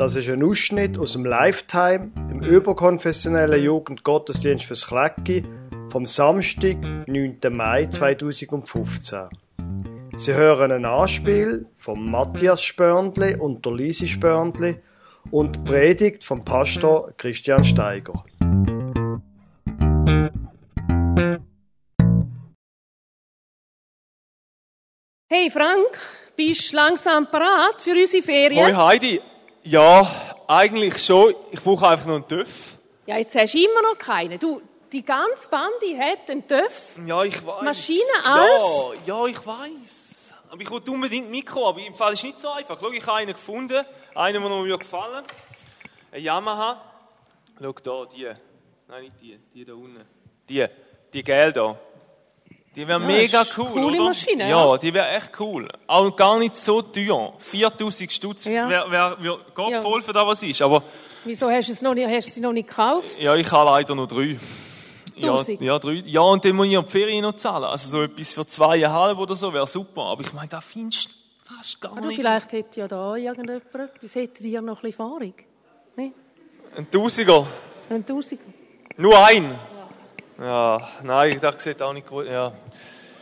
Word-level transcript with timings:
Das 0.00 0.14
ist 0.14 0.30
ein 0.30 0.42
Ausschnitt 0.42 0.96
aus 0.96 1.12
dem 1.12 1.26
Lifetime 1.26 2.10
im 2.30 2.40
überkonfessionellen 2.40 3.62
Jugendgottesdienst 3.62 4.64
fürs 4.64 4.86
Klecki 4.86 5.42
vom 5.90 6.06
Samstag, 6.06 6.78
9. 7.06 7.36
Mai 7.50 7.84
2015. 7.84 9.28
Sie 10.16 10.32
hören 10.32 10.72
ein 10.72 10.86
Anspiel 10.86 11.66
von 11.74 12.10
Matthias 12.10 12.62
Spörndli 12.62 13.36
und 13.36 13.66
der 13.66 13.74
Lisi 13.74 14.08
Spörndli 14.08 14.76
und 15.30 15.56
die 15.56 15.70
Predigt 15.70 16.24
vom 16.24 16.46
Pastor 16.46 17.12
Christian 17.18 17.62
Steiger. 17.62 18.24
Hey 25.28 25.50
Frank, 25.50 25.98
bist 26.36 26.72
du 26.72 26.76
langsam 26.76 27.30
parat 27.30 27.82
für 27.82 27.90
unsere 27.90 28.22
Ferien? 28.22 28.64
Hoi 28.64 28.72
Heidi. 28.72 29.20
Ja, 29.62 30.10
eigentlich 30.46 31.04
schon. 31.04 31.34
Ich 31.50 31.62
brauche 31.62 31.86
einfach 31.86 32.06
noch 32.06 32.14
einen 32.14 32.28
TÜV. 32.28 32.78
Ja, 33.06 33.18
jetzt 33.18 33.34
hast 33.34 33.54
du 33.54 33.58
immer 33.58 33.82
noch 33.82 33.98
keinen. 33.98 34.38
Du, 34.38 34.62
die 34.92 35.04
ganze 35.04 35.48
Bande 35.48 35.98
hat 35.98 36.30
einen 36.30 36.46
TÜV. 36.46 36.96
Ja, 37.06 37.22
ich 37.24 37.44
weiß. 37.44 37.62
Maschine, 37.62 38.00
alles? 38.24 38.62
Ja, 39.06 39.22
ja, 39.22 39.26
ich 39.26 39.46
weiß. 39.46 40.32
Aber 40.50 40.62
ich 40.62 40.70
wollte 40.70 40.90
unbedingt 40.90 41.30
mitkommen. 41.30 41.66
Aber 41.66 41.80
im 41.80 41.94
Fall 41.94 42.14
ist 42.14 42.20
es 42.20 42.24
nicht 42.24 42.38
so 42.38 42.48
einfach. 42.48 42.78
Schau, 42.80 42.90
ich 42.90 43.06
habe 43.06 43.18
einen 43.18 43.32
gefunden. 43.34 43.84
Einen, 44.14 44.42
der 44.42 44.50
mir 44.50 44.78
gefallen 44.78 45.24
Ein 46.10 46.22
Yamaha. 46.22 46.80
Schau 47.60 47.72
da, 47.72 48.06
die. 48.06 48.30
Nein, 48.88 49.02
nicht 49.02 49.20
die. 49.20 49.38
Die 49.54 49.64
da 49.64 49.74
unten. 49.74 50.04
Die. 50.48 50.66
Die 51.12 51.22
gelbe 51.22 51.52
da. 51.52 51.78
Die 52.76 52.86
wäre 52.86 53.00
Ja, 53.00 53.06
mega 53.06 53.44
cool, 53.56 53.66
eine 53.66 53.74
coole 53.74 53.96
oder? 53.96 54.04
Maschine, 54.04 54.48
ja. 54.48 54.70
ja. 54.70 54.78
die 54.78 54.94
wäre 54.94 55.08
echt 55.10 55.32
cool. 55.40 55.68
Auch 55.88 56.14
gar 56.14 56.38
nicht 56.38 56.54
so 56.56 56.80
teuer. 56.82 57.32
4000 57.38 58.12
Stutz 58.12 58.44
Ja. 58.44 58.68
wäre 58.68 58.90
wär, 58.90 59.16
wär, 59.20 59.38
geht 59.56 59.68
Ja. 59.70 59.80
voll 59.80 60.02
für 60.02 60.12
das, 60.12 60.24
was 60.26 60.42
ist. 60.44 60.62
Aber 60.62 60.82
Wieso 61.24 61.50
hast 61.50 61.68
du, 61.68 61.72
es 61.72 61.82
noch 61.82 61.94
nicht, 61.94 62.08
hast 62.08 62.28
du 62.28 62.32
sie 62.32 62.40
noch 62.40 62.52
nicht 62.52 62.68
gekauft? 62.68 63.20
ja, 63.20 63.34
ich 63.34 63.50
habe 63.50 63.70
leider 63.70 63.94
nur 63.94 64.06
drei. 64.06 64.38
Ja, 65.16 65.28
Tausend? 65.36 65.60
ja, 65.60 65.78
drei. 65.78 66.02
Ja, 66.06 66.20
und 66.22 66.44
dann 66.44 66.54
muss 66.56 66.66
ich 66.68 66.72
ja 66.72 66.80
die 66.82 66.90
Ferien 66.90 67.22
noch 67.22 67.34
zahlen. 67.34 67.64
Also 67.64 67.88
so 67.88 68.02
etwas 68.02 68.32
für 68.32 68.46
zweieinhalb 68.46 69.18
oder 69.18 69.34
so 69.34 69.52
wäre 69.52 69.66
super. 69.66 70.02
Aber 70.02 70.22
ich 70.22 70.32
meine, 70.32 70.48
da 70.48 70.60
findest 70.60 71.10
du 71.10 71.54
fast 71.56 71.80
gar 71.80 71.92
Oder 71.92 72.06
nicht. 72.06 72.16
vielleicht 72.16 72.52
hätte 72.52 72.80
ja 72.80 72.88
da 72.88 73.16
irgendjemand 73.16 73.64
etwas, 73.74 74.14
hätte 74.14 74.42
dir 74.44 74.62
noch 74.62 74.78
ein 74.78 74.82
bisschen 74.82 75.04
Erfahrung. 75.04 75.34
Ne? 75.96 76.12
Ein 76.76 76.90
Tausiger. 76.90 77.46
Ein 77.90 78.06
Tausiger. 78.06 78.44
Nur 78.96 79.18
ein. 79.26 79.58
Ja, 80.40 80.80
nein, 81.02 81.38
das 81.40 81.62
sieht 81.62 81.82
auch 81.82 81.92
nicht 81.92 82.06
gut. 82.06 82.26
Ja, 82.26 82.52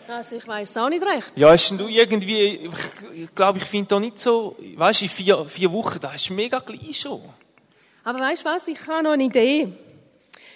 Also 0.09 0.37
ich 0.37 0.47
weiss 0.47 0.77
auch 0.77 0.89
nicht 0.89 1.05
recht. 1.05 1.33
ja 1.37 1.51
hast 1.51 1.71
du 1.73 1.89
irgendwie, 1.89 2.71
ich, 3.15 3.35
glaube, 3.35 3.59
ich 3.59 3.65
finde 3.65 3.89
da 3.89 4.01
nicht 4.01 4.19
so, 4.19 4.57
weißt 4.77 5.01
du, 5.01 5.05
in 5.05 5.11
vier, 5.11 5.45
vier 5.47 5.73
Wochen, 5.73 5.99
das 6.01 6.15
ist 6.17 6.31
mega 6.31 6.59
gleich 6.61 7.01
schon. 7.01 7.21
Aber 8.05 8.21
weißt 8.21 8.45
du 8.45 8.49
was, 8.49 8.69
ich 8.69 8.87
habe 8.87 9.03
noch 9.03 9.11
eine 9.13 9.25
Idee. 9.25 9.73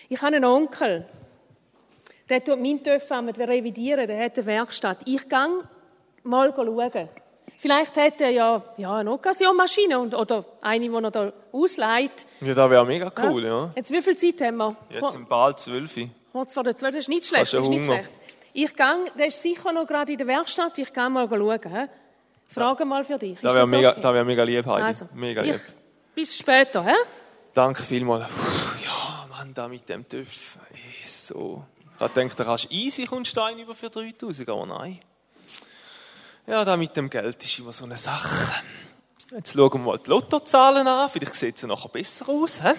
Ich 0.09 0.23
habe 0.23 0.37
einen 0.37 0.45
Onkel, 0.45 1.05
der 2.29 2.45
tut 2.45 2.61
meinen 2.61 2.81
einmal 3.11 3.35
revidieren, 3.35 4.07
der 4.07 4.25
hat 4.25 4.39
eine 4.39 4.47
Werkstatt. 4.47 4.99
Ich 5.05 5.29
gehe 5.29 5.49
mal 6.23 6.53
schauen. 6.55 7.09
Vielleicht 7.59 7.97
hat 7.97 8.21
er 8.21 8.31
ja, 8.31 8.63
ja 8.77 8.97
eine 8.97 9.11
Occasion-Maschine 9.13 9.99
und- 9.99 10.15
oder 10.15 10.45
eine, 10.61 10.89
die 10.89 10.95
er 10.95 11.11
da 11.11 11.33
ausleiht. 11.53 12.27
Ja, 12.41 12.55
das 12.55 12.71
wäre 12.71 12.87
mega 12.87 13.13
cool, 13.23 13.45
ja. 13.45 13.71
Jetzt, 13.77 13.91
wie 13.91 14.01
viel 14.01 14.17
Zeit 14.17 14.41
haben 14.41 14.57
wir? 14.57 14.77
Jetzt 14.91 15.15
im 15.15 15.27
bald 15.27 15.59
zwölf. 15.59 15.97
Kurz 16.33 16.53
vor 16.55 16.65
der 16.65 16.75
12. 16.75 16.95
Das 16.95 17.01
ist 17.05 17.09
nicht 17.09 17.27
schlecht. 17.27 17.53
Das 17.53 17.63
ist 17.63 17.69
nicht 17.69 17.85
schlecht. 17.85 18.09
Ich 18.55 18.75
gehe, 18.75 19.05
der 19.19 19.27
ist 19.29 19.43
sicher 19.43 19.73
noch 19.73 19.87
gerade 19.87 20.13
in 20.13 20.19
der 20.19 20.27
Werkstatt. 20.27 20.77
Ich 20.79 20.93
gehe 20.93 21.11
mal 21.11 21.29
schauen. 21.29 21.61
He? 21.63 21.87
Frage 22.49 22.85
mal 22.85 23.05
für 23.05 23.19
dich. 23.19 23.39
Das 23.41 23.53
Ist 23.53 23.59
wäre 23.59 23.67
mega, 23.67 23.91
okay? 23.93 24.01
das 24.01 24.15
wär 24.15 24.25
mega 24.25 24.43
lieb, 24.43 24.67
Heidi. 24.67 24.83
Also, 24.83 25.09
mega 25.15 25.43
ich, 25.43 25.53
lieb. 25.53 25.61
bis 26.15 26.37
später. 26.37 26.85
He? 26.85 26.95
Danke 27.55 27.83
vielmals. 27.83 28.29
Puh, 28.29 28.85
Ja, 28.85 29.27
Mann, 29.31 29.55
da 29.55 29.69
mit 29.69 29.89
dem 29.89 30.07
TÜV. 30.07 30.59
Ey, 30.73 31.07
so. 31.07 31.65
Ich 31.95 32.01
hab 32.01 32.15
gedacht, 32.15 32.39
da 32.41 32.45
kannst 32.45 32.65
du 32.71 32.75
easy 32.75 33.09
einen 33.11 33.59
über 33.61 33.75
für 33.75 33.89
3000, 33.89 34.49
aber 34.49 34.67
nein. 34.67 35.01
Ja, 36.47 36.65
da 36.65 36.77
mit 36.77 36.95
dem 36.97 37.09
Geld 37.09 37.43
ist 37.43 37.59
immer 37.59 37.73
so 37.73 37.85
eine 37.85 37.97
Sache. 37.97 38.63
Jetzt 39.31 39.55
schauen 39.55 39.73
wir 39.73 39.79
mal 39.79 39.99
die 39.99 40.11
Lottozahlen 40.11 40.87
an. 40.87 41.09
Vielleicht 41.09 41.35
sieht 41.35 41.57
es 41.57 41.63
nachher 41.63 41.89
besser 41.89 42.29
aus. 42.29 42.61
He? 42.63 42.73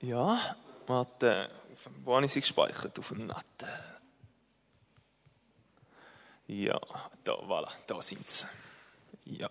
Ja, 0.00 0.38
warte. 0.86 1.48
Auf 1.74 1.82
dem, 1.82 2.06
wo 2.06 2.14
habe 2.14 2.24
ich 2.24 2.32
sie 2.32 2.40
gespeichert? 2.40 2.96
Auf 3.00 3.08
dem 3.08 3.26
Natten. 3.26 3.68
Ja, 6.46 6.80
da, 7.24 7.32
voilà, 7.32 7.68
da 7.88 8.00
sind 8.00 8.30
sie. 8.30 8.46
Ja, 9.24 9.50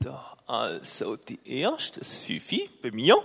da, 0.00 0.36
also 0.44 1.16
die 1.16 1.38
erste, 1.44 2.00
ein 2.00 2.04
Fünfi 2.04 2.68
bei 2.82 2.90
mir. 2.90 3.16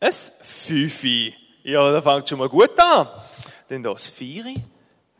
Ein 0.00 0.12
Fünfi. 0.12 1.34
Ja, 1.64 1.92
da 1.92 2.00
fängt 2.00 2.30
schon 2.30 2.38
mal 2.38 2.48
gut 2.48 2.78
an. 2.80 3.08
Dann 3.68 3.82
da 3.82 3.90
das 3.90 4.08
Vieri. 4.08 4.56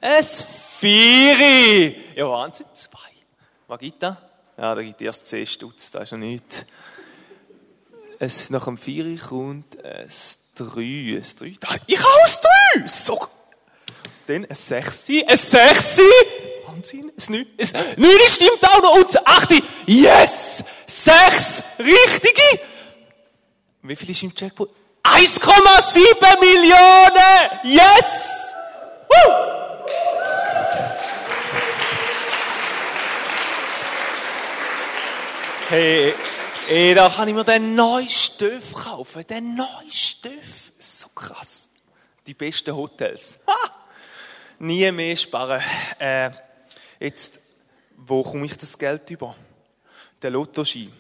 Ein 0.01 0.25
Vieri. 0.25 2.15
Ja, 2.15 2.27
Wahnsinn, 2.27 2.69
zwei. 2.73 3.11
Was 3.69 3.79
gibt 3.81 4.03
da? 4.03 4.17
Ja, 4.57 4.75
da 4.75 4.83
gibt 4.83 5.01
es 5.03 5.05
erst 5.05 5.27
10 5.29 5.47
Stutz, 5.47 5.91
da 5.91 6.01
ist 6.01 6.13
noch 6.13 6.19
nichts. 6.19 6.65
Es, 8.19 8.49
nach 8.49 8.65
dem 8.65 8.79
Vieri 8.79 9.17
kommt 9.17 9.75
es 9.75 10.39
3, 10.55 10.67
ein 11.17 11.23
3. 11.23 11.81
Ich 11.87 11.99
habe 11.99 12.09
ein 12.25 12.81
3! 12.81 12.89
So. 12.89 13.19
Dann 14.27 14.45
ein 14.45 14.55
6, 14.55 15.09
ein 15.27 15.39
6! 15.39 16.01
Wahnsinn, 16.67 17.11
ein 17.11 17.33
9, 17.33 17.47
ein 17.59 17.95
9 17.97 18.11
stimmt 18.29 18.65
auch 18.65 18.83
noch 18.83 18.97
und 18.97 19.17
ein 19.17 19.23
8. 19.27 19.63
Yes! 19.87 20.65
6 20.87 21.65
richtige! 21.79 22.61
Wie 23.83 23.97
viel 23.97 24.11
ist 24.11 24.23
im 24.23 24.33
Jackpot? 24.37 24.71
1,7 25.03 26.41
Millionen! 26.41 27.51
Yes! 27.65 28.29
Woo! 29.09 29.63
Hey, 35.69 36.15
hey, 36.67 36.95
da 36.95 37.09
kann 37.09 37.29
ich 37.29 37.35
mir 37.35 37.45
den 37.45 37.75
neuen 37.75 38.09
Stoff 38.09 38.73
kaufen. 38.75 39.27
Den 39.27 39.55
neuen 39.55 39.91
Stoff. 39.91 40.73
So 40.79 41.09
krass. 41.09 41.69
Die 42.27 42.35
besten 42.35 42.75
Hotels. 42.75 43.39
Ha! 43.47 43.71
Nie 44.59 44.91
mehr 44.93 45.17
sparen. 45.17 45.61
Äh, 45.99 46.31
jetzt, 47.01 47.41
wo 47.97 48.23
komme 48.23 48.47
ich 48.47 48.57
das 48.57 48.79
Geld 48.79 49.11
über? 49.11 49.35
Der 50.21 50.31
Lottoschein. 50.31 50.93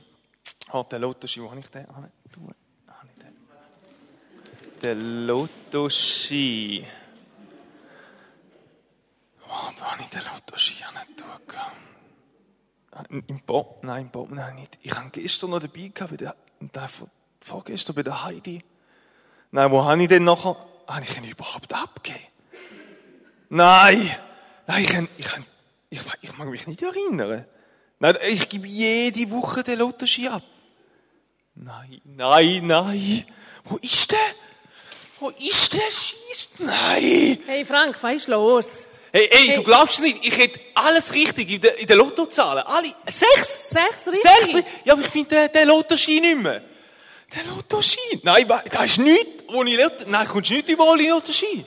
Ah, 0.70 0.82
der 0.84 0.98
Lottoschein, 0.98 1.44
wo 1.44 1.50
habe 1.50 1.60
ich 1.60 1.68
den? 1.68 1.88
Ah, 1.88 2.08
du, 2.32 2.50
ah, 2.88 3.02
den. 3.20 3.36
Der 4.82 4.94
Lottoschein. 4.94 6.86
Oh, 9.48 9.70
da 9.78 9.92
habe 9.92 10.02
ich 10.02 10.08
den 10.08 10.22
Lottoschein 10.22 10.94
nicht. 10.94 11.22
Im 13.08 13.40
Bob? 13.46 13.82
Nein, 13.82 14.02
im 14.02 14.10
Bob, 14.10 14.30
nein, 14.30 14.54
nicht. 14.56 14.78
Ich 14.82 14.94
habe 14.94 15.08
gestern 15.10 15.50
noch 15.50 15.60
dabei 15.60 15.88
gehabt, 15.88 16.10
bei 16.10 16.16
der, 16.16 16.36
der 16.60 16.88
vor- 16.88 17.08
vorgestern 17.40 17.94
bei 17.94 18.02
der 18.02 18.22
Heidi. 18.24 18.62
Nein, 19.50 19.70
wo 19.70 19.84
habe 19.84 20.02
ich 20.02 20.08
denn 20.08 20.24
nachher, 20.24 20.56
habe 20.86 21.02
ich 21.02 21.16
ihn 21.16 21.24
überhaupt 21.24 21.72
abgegeben? 21.72 22.24
Nein! 23.48 24.10
Nein, 24.66 24.82
ich, 24.82 24.88
kann, 24.88 25.08
ich, 25.16 25.26
kann, 25.26 25.44
ich, 25.90 26.00
ich 26.20 26.36
mag 26.38 26.48
mich 26.48 26.66
nicht 26.66 26.82
erinnern. 26.82 27.44
Nein, 27.98 28.16
ich 28.28 28.48
gebe 28.48 28.66
jede 28.66 29.30
Woche 29.30 29.62
den 29.62 29.78
Lottoschein 29.78 30.28
ab. 30.28 30.42
Nein, 31.54 32.00
nein, 32.04 32.66
nein. 32.66 33.24
Wo 33.64 33.76
ist 33.78 34.12
der? 34.12 34.18
Wo 35.20 35.28
ist 35.30 35.72
der? 35.74 35.80
Schießt? 35.80 36.60
Nein! 36.60 37.38
Hey 37.46 37.64
Frank, 37.64 38.02
was 38.02 38.14
ist 38.14 38.28
los? 38.28 38.86
Hey, 39.14 39.28
hey, 39.30 39.46
Hey. 39.48 39.56
du 39.56 39.62
glaubst 39.62 40.00
nicht, 40.00 40.24
ich 40.24 40.36
hätte 40.38 40.58
alles 40.74 41.12
richtig 41.12 41.50
in 41.50 41.60
der, 41.60 41.78
in 41.78 41.86
der 41.86 41.96
Lottozahlen. 41.96 42.64
Alle, 42.66 42.88
sechs! 43.10 43.68
Sechs 43.68 44.08
richtig? 44.08 44.22
Sechs! 44.54 44.66
Ja, 44.84 44.94
aber 44.94 45.02
ich 45.02 45.08
finde 45.08 45.28
den, 45.36 45.52
den 45.52 45.68
Lottoschein 45.68 46.22
nicht 46.22 46.38
mehr. 46.38 46.62
Der 47.34 47.44
Lottoschein? 47.54 48.20
Nein, 48.22 48.46
da 48.48 48.84
ist 48.84 48.98
nichts, 48.98 49.44
wo 49.48 49.62
ich 49.64 49.76
Lotto... 49.76 50.04
Nein, 50.06 50.26
kommst 50.26 50.48
du 50.50 50.54
nicht 50.54 50.68
überall 50.68 50.98
in 51.00 51.10
Lottoschein. 51.10 51.66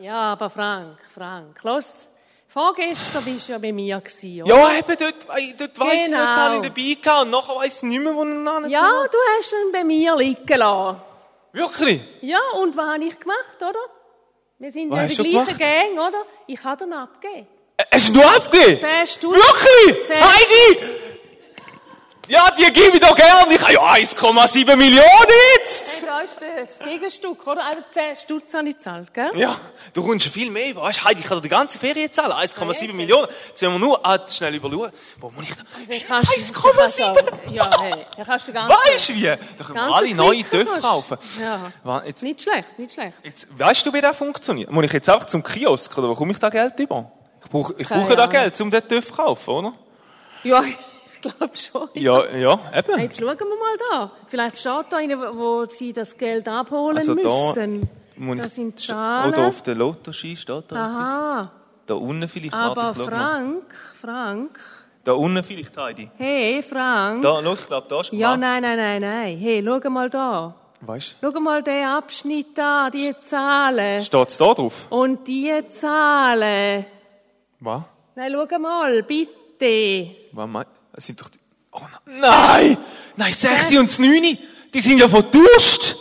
Ja, 0.00 0.32
aber 0.32 0.50
Frank, 0.50 0.98
Frank, 1.12 1.62
los. 1.64 2.08
Vorgestern 2.48 3.24
bist 3.24 3.48
du 3.48 3.52
ja 3.52 3.58
bei 3.58 3.72
mir 3.72 3.98
gewesen, 4.00 4.42
oder? 4.42 4.54
Ja, 4.54 4.72
eben, 4.78 4.96
dort, 4.98 5.26
dort 5.58 5.78
weiss 5.80 5.92
ich, 6.02 6.04
Genau. 6.06 6.18
dort 6.18 6.36
habe 6.36 6.54
ich 6.56 6.62
dabei 6.62 6.96
gehabt 7.02 7.22
und 7.24 7.30
nachher 7.30 7.56
weiss 7.56 7.76
ich 7.78 7.82
nicht 7.84 8.00
mehr, 8.02 8.14
wo 8.14 8.22
ich 8.24 8.30
ihn 8.30 8.48
hin 8.62 8.70
Ja, 8.70 9.06
du 9.10 9.18
hast 9.38 9.52
ihn 9.52 9.72
bei 9.72 9.82
mir 9.84 10.14
liegen 10.16 10.58
lassen. 10.58 11.00
Wirklich? 11.52 12.00
Ja, 12.20 12.40
und 12.60 12.76
was 12.76 12.86
habe 12.86 13.04
ich 13.04 13.18
gemacht, 13.18 13.56
oder? 13.60 13.78
Wir 14.62 14.70
sind 14.70 14.92
ja 14.92 14.98
hast 15.00 15.10
die 15.10 15.16
du 15.16 15.22
gleiche 15.24 15.56
gemacht? 15.56 15.58
Gang, 15.58 16.08
oder? 16.08 16.24
Ich 16.46 16.62
habe 16.62 16.84
ihn 16.84 16.92
abgegeben. 16.92 17.48
Hast 17.92 18.14
du 18.14 18.22
abgegeben? 18.22 18.80
Wirklich? 18.80 20.08
Heidi! 20.08 21.01
Ja, 22.32 22.50
die 22.56 22.64
gebe 22.72 22.96
ich 22.96 23.00
doch 23.00 23.14
gern. 23.14 23.50
Ich 23.50 23.60
habe 23.60 23.74
ja 23.74 23.80
1,7 23.80 24.74
Millionen 24.74 25.02
jetzt. 25.58 26.00
Hey, 26.00 26.06
da 26.06 26.20
ist 26.20 26.38
das 26.40 26.78
Gegenstück, 26.78 27.46
oder? 27.46 27.62
Einfach 27.62 27.90
10 27.92 28.16
Stutz 28.16 28.54
habe 28.54 28.68
ich 28.68 28.76
gezahlt, 28.76 29.12
gell? 29.12 29.28
Ja, 29.34 29.54
du 29.92 30.02
kommst 30.02 30.28
viel 30.28 30.50
mehr. 30.50 30.74
Weißt 30.74 31.00
du, 31.00 31.04
Heidi, 31.04 31.20
ich 31.20 31.26
kann 31.26 31.36
dir 31.36 31.42
die 31.42 31.50
ganze 31.50 31.78
Ferien 31.78 32.10
zahlen. 32.10 32.32
1,7 32.32 32.72
jetzt? 32.72 32.94
Millionen. 32.94 33.28
Jetzt 33.48 33.60
müssen 33.60 33.74
wir 33.74 33.78
nur 33.78 34.06
ah, 34.06 34.18
schnell 34.26 34.54
überschauen. 34.54 34.92
Wo 35.20 35.30
muss 35.30 35.44
ich 35.44 35.54
da? 35.54 35.62
Also, 35.78 35.92
ich 35.92 36.06
kannst- 36.08 36.32
1,7. 36.32 37.50
Ja, 37.50 37.70
hey, 37.78 38.06
dann 38.16 38.24
kannst 38.24 38.48
du 38.48 38.52
ganz. 38.54 38.72
Weißt 38.72 39.08
du 39.10 39.14
wie? 39.14 39.24
Da 39.24 39.36
können 39.58 39.74
wir 39.74 39.94
alle 39.94 40.14
neue 40.14 40.42
Töpfe 40.42 40.80
kaufen. 40.80 41.18
Ja. 41.38 42.02
Jetzt, 42.06 42.22
Nicht 42.22 42.40
schlecht, 42.40 42.78
nicht 42.78 42.92
schlecht. 42.92 43.12
jetzt, 43.24 43.46
weißt 43.58 43.84
du, 43.84 43.92
wie 43.92 44.00
das 44.00 44.16
funktioniert? 44.16 44.70
Muss 44.70 44.86
ich 44.86 44.92
jetzt 44.94 45.10
einfach 45.10 45.26
zum 45.26 45.42
Kiosk 45.42 45.98
oder 45.98 46.08
wo 46.08 46.14
komme 46.14 46.32
ich 46.32 46.38
da 46.38 46.48
Geld 46.48 46.80
über? 46.80 47.12
Ich 47.44 47.50
brauche, 47.50 47.74
ich 47.76 47.86
brauche 47.86 48.16
da. 48.16 48.26
Geld, 48.26 48.58
um 48.62 48.70
den 48.70 48.88
Töpfe 48.88 49.08
zu 49.08 49.12
kaufen, 49.12 49.50
oder? 49.50 49.74
Ja, 50.44 50.64
glaube 51.22 51.56
schon. 51.56 51.88
Ja, 51.94 52.24
ja, 52.36 52.58
eben. 52.76 53.00
Jetzt 53.00 53.18
schauen 53.18 53.38
wir 53.38 53.46
mal 53.46 53.76
da. 53.90 54.10
Vielleicht 54.26 54.58
steht 54.58 54.86
da 54.90 54.96
einer, 54.98 55.36
wo 55.36 55.64
sie 55.66 55.92
das 55.92 56.16
Geld 56.16 56.46
abholen 56.48 56.98
Also 56.98 57.14
da 57.14 57.22
müssen. 57.22 57.88
muss 58.16 58.38
das 58.38 58.54
sind 58.54 58.78
Zahlen. 58.78 59.32
Oder 59.32 59.46
auf 59.46 59.62
der 59.62 59.74
Lottoschein 59.74 60.36
steht 60.36 60.54
da 60.56 60.60
etwas. 60.60 60.78
Aha. 60.78 61.52
Da 61.86 61.94
unten 61.94 62.28
vielleicht. 62.28 62.54
Aber 62.54 62.76
Warte. 62.82 63.04
Frank, 63.04 63.74
Frank. 64.00 64.60
Da 65.04 65.12
unten 65.12 65.42
vielleicht, 65.42 65.76
Heidi. 65.76 66.10
Hey, 66.16 66.62
Frank. 66.62 67.22
Da, 67.22 67.40
schau, 67.42 67.54
ich 67.54 67.66
glaube, 67.66 67.86
da 67.88 68.00
ist 68.00 68.12
Ja, 68.12 68.36
nein, 68.36 68.62
nein, 68.62 68.76
nein, 68.76 69.00
nein. 69.00 69.36
Hey, 69.38 69.64
schau 69.64 69.90
mal 69.90 70.08
da. 70.08 70.54
Weißt 70.84 71.16
Schau 71.20 71.40
mal 71.40 71.62
den 71.62 71.84
Abschnitt 71.86 72.58
an, 72.58 72.90
die 72.90 73.14
Zahlen. 73.20 74.02
Steht 74.02 74.28
es 74.28 74.36
da 74.38 74.52
drauf? 74.54 74.86
Und 74.90 75.26
die 75.26 75.52
Zahlen. 75.68 76.84
Was? 77.60 77.82
Nein, 78.14 78.32
schau 78.32 78.58
mal, 78.58 79.02
bitte. 79.02 80.16
Was 80.32 80.48
mein, 80.48 80.64
es 80.92 81.06
sind 81.06 81.20
doch 81.20 81.28
die, 81.28 81.38
oh 81.72 81.80
nein. 82.06 82.20
Nein! 82.20 82.78
Nein, 83.16 83.32
6 83.32 83.76
und 83.76 83.98
9, 83.98 84.38
die 84.72 84.80
sind 84.80 84.98
ja 84.98 85.08
von 85.08 85.24
Durst! 85.30 85.96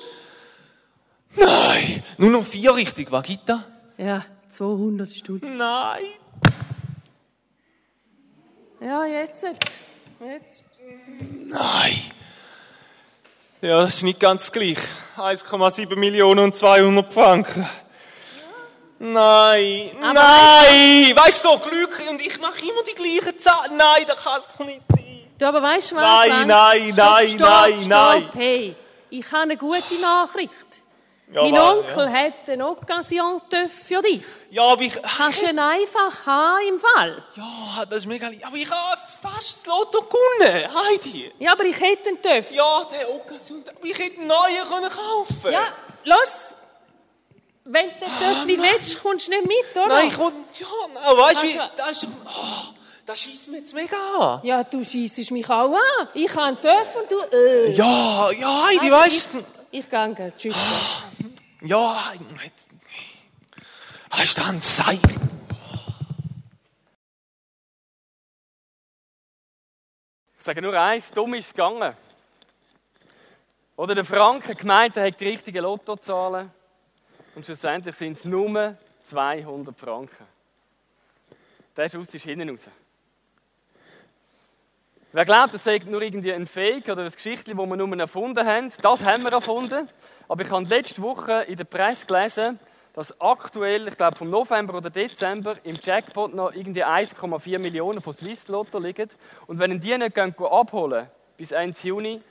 Nein! 1.35 2.03
Nur 2.17 2.31
noch 2.31 2.45
vier 2.45 2.75
richtig, 2.75 3.11
was 3.11 3.23
gibt 3.23 3.47
da? 3.47 3.65
Ja, 3.97 4.25
200 4.49 5.11
Stutz. 5.11 5.43
Nein! 5.43 6.03
Ja, 8.81 9.05
jetzt. 9.05 9.45
Jetzt. 10.19 10.63
Nein! 11.45 12.01
Ja, 13.61 13.81
das 13.81 13.97
ist 13.97 14.03
nicht 14.03 14.19
ganz 14.19 14.51
gleich. 14.51 14.79
1,7 15.17 15.95
Millionen 15.95 16.45
und 16.45 16.55
200 16.55 17.13
Franken. 17.13 17.67
Nein, 19.03 19.89
Aber 19.99 20.13
nein! 20.13 21.15
Weißt 21.15 21.43
du, 21.43 21.49
so 21.49 21.57
glücklich 21.57 22.07
und 22.07 22.21
ich 22.21 22.39
mache 22.39 22.61
immer 22.61 22.83
die 22.87 22.93
gleichen 22.93 23.37
Zahlen. 23.39 23.75
Nein, 23.75 24.05
das 24.07 24.23
kann 24.23 24.37
es 24.37 24.47
doch 24.55 24.63
nicht 24.65 24.81
sein. 24.89 25.27
Du, 25.39 25.45
aber 25.47 25.61
weißt 25.61 25.91
du 25.91 25.95
was? 25.95 26.01
Nein, 26.03 26.29
Frank? 26.31 26.47
nein, 26.47 26.93
Stopp, 26.93 26.97
nein, 27.07 27.27
stopp, 27.29 27.49
nein, 27.49 27.79
stopp. 27.79 27.89
nein. 27.89 28.29
Hey, 28.35 28.75
ich 29.09 29.25
habe 29.31 29.41
eine 29.41 29.57
gute 29.57 29.95
Nachricht. 29.99 30.51
Ja, 31.33 31.41
mein 31.43 31.53
wa- 31.53 31.71
Onkel 31.71 32.11
hat 32.11 32.49
eine 32.49 32.67
Occasion 32.67 33.41
für 33.49 34.01
dich. 34.03 34.21
Ja, 34.51 34.63
aber 34.65 34.81
ich. 34.81 35.01
Kannst 35.01 35.41
du 35.41 35.49
ihn 35.49 35.57
einfach 35.59 36.25
haben 36.27 36.67
im 36.67 36.79
Fall? 36.79 37.23
Ja, 37.35 37.85
das 37.89 37.99
ist 37.99 38.05
mega 38.05 38.27
lieb. 38.27 38.45
Aber 38.45 38.55
ich 38.57 38.69
habe 38.69 39.01
fast 39.21 39.59
das 39.59 39.65
Lotto 39.65 40.01
gewonnen, 40.03 40.67
Heidi. 40.75 41.31
Ja, 41.39 41.53
aber 41.53 41.63
ich 41.63 41.79
hätte 41.79 42.09
einen 42.09 42.21
Töff. 42.21 42.51
Ja, 42.51 42.83
der 42.91 43.09
Occasion, 43.15 43.63
aber 43.67 43.83
ich 43.87 43.97
hätte 43.97 44.19
einen 44.19 44.27
neuen 44.27 44.67
können 44.69 44.89
kaufen 44.91 45.51
Ja, 45.51 45.69
los! 46.03 46.53
Wenn 47.73 47.89
du 47.89 47.95
den 47.99 48.09
Töff 48.19 48.45
nicht 48.45 48.61
willst, 48.61 49.01
kommst 49.01 49.27
du 49.27 49.31
nicht 49.31 49.45
mit, 49.47 49.71
oder? 49.77 49.87
Nein, 49.87 50.07
ich 50.09 50.17
will, 50.17 50.33
ja, 50.59 50.67
nein, 50.93 51.17
weißt 51.17 51.43
du, 51.43 51.47
wie, 51.47 51.59
Also- 51.59 51.75
das 51.77 51.91
ist, 52.03 52.07
oh, 52.25 52.73
das 53.05 53.21
schießt 53.21 53.47
mir 53.49 53.57
jetzt 53.59 53.73
mega 53.73 53.95
an. 54.19 54.41
Ja, 54.43 54.63
du 54.63 54.83
schießt 54.83 55.31
mich 55.31 55.49
auch 55.49 55.73
an. 55.73 56.07
Ich 56.13 56.29
habe 56.31 56.41
einen 56.43 56.61
Töff 56.61 56.95
und 56.97 57.09
du... 57.11 57.17
Äh. 57.35 57.71
Ja, 57.71 58.29
ja, 58.31 58.63
Heidi, 58.67 58.79
Also, 58.79 58.91
weißt 58.91 59.33
du. 59.33 59.37
Ich, 59.71 59.79
ich 59.85 59.89
gehe 59.89 60.33
schütten. 60.37 60.59
Ja, 61.61 62.09
Heidi, 62.09 62.25
jetzt- 62.43 62.69
hast 64.11 64.37
du 64.37 64.41
da 64.41 64.47
ein 64.49 64.59
Seil? 64.61 64.99
Ich 70.37 70.43
sage 70.43 70.61
nur 70.61 70.77
eins, 70.77 71.11
dumm 71.11 71.33
ist 71.35 71.45
es 71.47 71.51
gegangen. 71.53 71.95
Oder 73.77 73.95
der 73.95 74.05
Frank 74.05 74.47
hat 74.49 74.57
gemeint, 74.57 74.97
er 74.97 75.07
hat 75.07 75.19
die 75.19 75.27
richtigen 75.27 75.63
Lottozahlen. 75.63 76.51
Und 77.35 77.45
schlussendlich 77.45 77.95
sind 77.95 78.17
es 78.17 78.25
nur 78.25 78.75
200 79.03 79.75
Franken. 79.75 80.25
Der 81.75 81.89
Schuss 81.89 82.13
ist 82.13 82.23
hinten 82.23 82.49
raus. 82.49 82.67
Wer 85.13 85.25
glaubt, 85.25 85.53
das 85.53 85.63
sei 85.63 85.79
nur 85.85 86.01
irgendwie 86.01 86.31
ein 86.31 86.47
Fake 86.47 86.87
oder 86.87 87.03
ein 87.03 87.11
Geschichtchen, 87.11 87.57
das 87.57 87.67
wir 87.67 87.75
nur 87.75 87.99
erfunden 87.99 88.45
haben, 88.45 88.71
das 88.81 89.03
haben 89.03 89.23
wir 89.23 89.31
erfunden. 89.31 89.89
Aber 90.29 90.43
ich 90.43 90.49
habe 90.49 90.65
letzte 90.65 91.01
Woche 91.01 91.43
in 91.43 91.57
der 91.57 91.65
Presse 91.65 92.05
gelesen, 92.05 92.59
dass 92.93 93.19
aktuell, 93.19 93.87
ich 93.87 93.97
glaube 93.97 94.17
vom 94.17 94.29
November 94.29 94.75
oder 94.75 94.89
Dezember, 94.89 95.57
im 95.63 95.77
Jackpot 95.81 96.33
noch 96.33 96.53
irgendwie 96.53 96.83
1,4 96.83 97.59
Millionen 97.59 98.01
von 98.01 98.13
Swiss 98.13 98.47
Lotto 98.47 98.79
liegen. 98.79 99.09
Und 99.47 99.59
wenn 99.59 99.79
die 99.79 99.97
nicht 99.97 100.15
gehen, 100.15 100.33
abholen 100.37 101.07
bis 101.37 101.51
1. 101.51 101.83
Juni, 101.83 102.21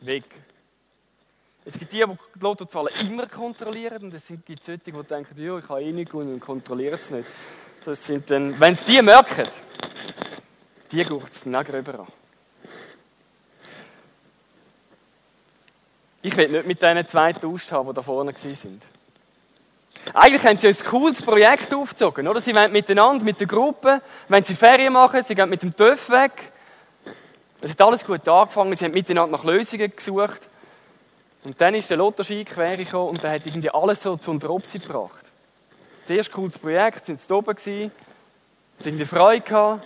weg. 0.00 0.24
Es 1.68 1.78
gibt 1.78 1.92
die, 1.92 2.02
die 2.02 2.40
Lottozahlen 2.40 2.88
immer 3.06 3.26
kontrollieren 3.26 4.04
und 4.04 4.14
es 4.14 4.24
die 4.26 4.56
solche, 4.58 4.78
die 4.78 4.90
denken, 4.90 5.38
ja, 5.38 5.58
ich 5.58 5.68
habe 5.68 5.82
eh 5.82 5.92
nichts 5.92 6.14
und 6.14 6.40
kontrollieren 6.40 6.98
es 6.98 7.10
nicht. 7.10 7.28
Das 7.84 8.06
sind 8.06 8.30
dann, 8.30 8.58
wenn 8.58 8.74
sie 8.74 8.86
die 8.86 9.02
merken, 9.02 9.46
die 10.90 11.04
guckt 11.04 11.30
es 11.30 11.42
dann 11.42 11.54
rüber 11.56 11.98
an. 11.98 12.06
Ich 16.22 16.34
will 16.38 16.48
nicht 16.48 16.66
mit 16.66 16.80
diesen 16.80 17.06
zwei 17.06 17.32
getauscht 17.34 17.70
haben, 17.70 17.88
die 17.88 17.94
da 17.94 18.00
vorne 18.00 18.32
waren. 18.32 18.80
Eigentlich 20.14 20.44
haben 20.46 20.58
sie 20.58 20.68
ein 20.68 20.76
cooles 20.86 21.20
Projekt 21.20 21.74
aufgezogen, 21.74 22.28
oder? 22.28 22.40
Sie 22.40 22.54
wollen 22.54 22.72
miteinander, 22.72 23.22
mit 23.22 23.40
der 23.40 23.46
Gruppe, 23.46 24.00
wenn 24.28 24.42
sie 24.42 24.54
Ferien 24.54 24.94
machen, 24.94 25.22
sie 25.22 25.34
gehen 25.34 25.50
mit 25.50 25.62
dem 25.62 25.76
TÜV 25.76 26.08
weg. 26.08 26.50
Es 27.60 27.72
hat 27.72 27.82
alles 27.82 28.06
gut 28.06 28.26
angefangen, 28.26 28.74
sie 28.74 28.86
haben 28.86 28.94
miteinander 28.94 29.36
nach 29.36 29.44
Lösungen 29.44 29.92
gesucht. 29.94 30.47
Und 31.44 31.60
dann 31.60 31.74
ist 31.74 31.88
der 31.88 31.96
Lottoschein 31.96 32.44
quer 32.44 32.76
gekommen 32.76 33.10
und 33.10 33.22
der 33.22 33.32
hat 33.32 33.46
irgendwie 33.46 33.70
alles 33.70 34.02
so 34.02 34.16
zum 34.16 34.38
Dropsy 34.40 34.80
gebracht. 34.80 35.24
Zuerst 36.04 36.32
cooles 36.32 36.58
Projekt, 36.58 37.06
sind 37.06 37.20
sie 37.20 37.32
oben 37.32 37.54
gewesen, 37.54 37.92
sie 38.80 38.88
irgendwie 38.88 39.04
Freude 39.04 39.42
gehabt. 39.42 39.84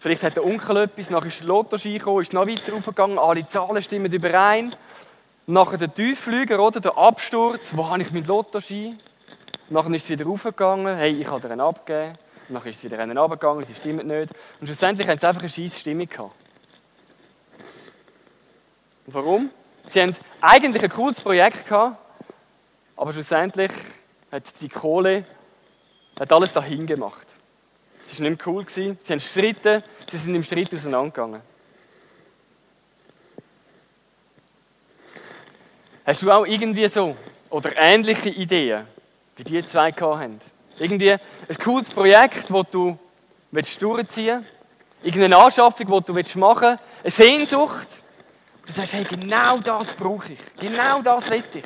Vielleicht 0.00 0.24
hat 0.24 0.36
der 0.36 0.44
Onkel 0.44 0.78
etwas, 0.78 1.10
nachher 1.10 1.28
ist 1.28 1.40
der 1.40 1.46
Lottoschein 1.46 1.92
gekommen, 1.92 2.22
ist 2.22 2.32
noch 2.32 2.46
weiter 2.46 2.74
aufgegangen, 2.74 3.18
alle 3.18 3.46
Zahlen 3.46 3.80
stimmen 3.82 4.12
überein. 4.12 4.74
Nachher 5.46 5.78
der 5.78 5.92
Tiefflüger, 5.92 6.60
oder? 6.60 6.80
Der 6.80 6.98
Absturz, 6.98 7.70
wo 7.76 7.88
habe 7.88 8.02
ich 8.02 8.10
meinen 8.10 8.26
Lottoschein? 8.26 8.98
Nachher 9.70 9.94
ist 9.94 10.04
es 10.04 10.10
wieder 10.10 10.26
aufgegangen, 10.26 10.96
hey, 10.96 11.20
ich 11.20 11.28
habe 11.28 11.48
einen 11.48 11.60
abgegeben. 11.60 12.18
Nachher 12.48 12.70
ist 12.70 12.78
es 12.78 12.84
wieder 12.84 12.98
einen 12.98 13.16
abgegangen, 13.16 13.64
sie 13.64 13.74
stimmt 13.74 14.04
nicht. 14.04 14.32
Und 14.60 14.66
schlussendlich 14.66 15.08
haben 15.08 15.18
sie 15.18 15.26
einfach 15.26 15.42
eine 15.42 15.48
scheisse 15.48 15.78
Stimmung 15.78 16.08
gehabt. 16.08 16.34
Und 19.06 19.14
warum? 19.14 19.50
Sie 19.86 20.00
haben 20.00 20.16
eigentlich 20.40 20.82
ein 20.82 20.90
cooles 20.90 21.20
Projekt 21.20 21.66
gehabt, 21.66 21.98
aber 22.96 23.12
schlussendlich 23.12 23.70
hat 24.30 24.44
die 24.60 24.68
Kohle 24.68 25.24
hat 26.18 26.32
alles 26.32 26.52
dahin 26.52 26.86
gemacht. 26.86 27.26
Es 28.04 28.20
war 28.20 28.28
nicht 28.28 28.46
mehr 28.46 28.54
cool, 28.54 28.64
gewesen. 28.64 28.98
sie 29.02 29.12
haben 29.12 29.18
gestritten, 29.18 29.82
sie 30.10 30.16
sind 30.18 30.34
im 30.34 30.42
Streit 30.42 30.74
auseinandergegangen. 30.74 31.40
Hast 36.04 36.22
du 36.22 36.30
auch 36.30 36.44
irgendwie 36.44 36.88
so 36.88 37.16
oder 37.48 37.76
ähnliche 37.76 38.28
Ideen, 38.28 38.86
wie 39.36 39.44
die 39.44 39.64
zwei 39.64 39.92
haben? 39.92 40.40
Irgendwie 40.78 41.12
ein 41.12 41.20
cooles 41.62 41.90
Projekt, 41.90 42.50
das 42.50 42.66
du 42.70 42.98
durchziehen 43.50 44.44
willst, 44.44 44.52
irgendeine 45.02 45.36
Anschaffung, 45.36 45.86
die 45.86 46.22
du 46.24 46.38
machen 46.38 46.78
willst, 46.78 46.82
eine 47.02 47.10
Sehnsucht. 47.10 47.88
Du 48.66 48.72
sagst, 48.72 48.92
hey, 48.92 49.04
genau 49.04 49.58
das 49.58 49.92
brauche 49.92 50.32
ich, 50.32 50.38
genau 50.58 51.02
das 51.02 51.28
will 51.28 51.42
ich. 51.54 51.64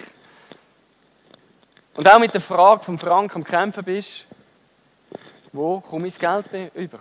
Und 1.95 2.09
auch 2.09 2.19
mit 2.19 2.33
der 2.35 2.41
Frage 2.41 2.85
von 2.85 2.99
Frank 2.99 3.35
am 3.35 3.45
Kämpfen 3.45 3.85
bist, 3.85 4.27
wo 5.53 5.81
komme 5.81 6.09
ich 6.09 6.19
das 6.19 6.45
Geld 6.51 6.71
über? 6.75 6.99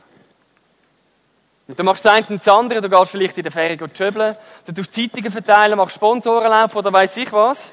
Und 1.68 1.80
dann 1.80 1.86
machst 1.86 2.06
du 2.06 2.10
das 2.10 2.18
eine 2.18 2.28
und 2.28 2.46
das 2.46 2.48
andere, 2.48 2.80
du 2.80 2.90
gehst 2.90 3.12
vielleicht 3.12 3.38
in 3.38 3.44
der 3.44 3.52
Ferie 3.52 3.78
schöbeln, 3.94 4.36
du 4.66 4.72
tust 4.72 4.94
Zeitungen 4.94 5.32
verteilen, 5.32 5.78
machst 5.78 5.96
Sponsorenlauf 5.96 6.76
oder 6.76 6.94
weiss 6.94 7.18
ich 7.18 7.32
was. 7.34 7.72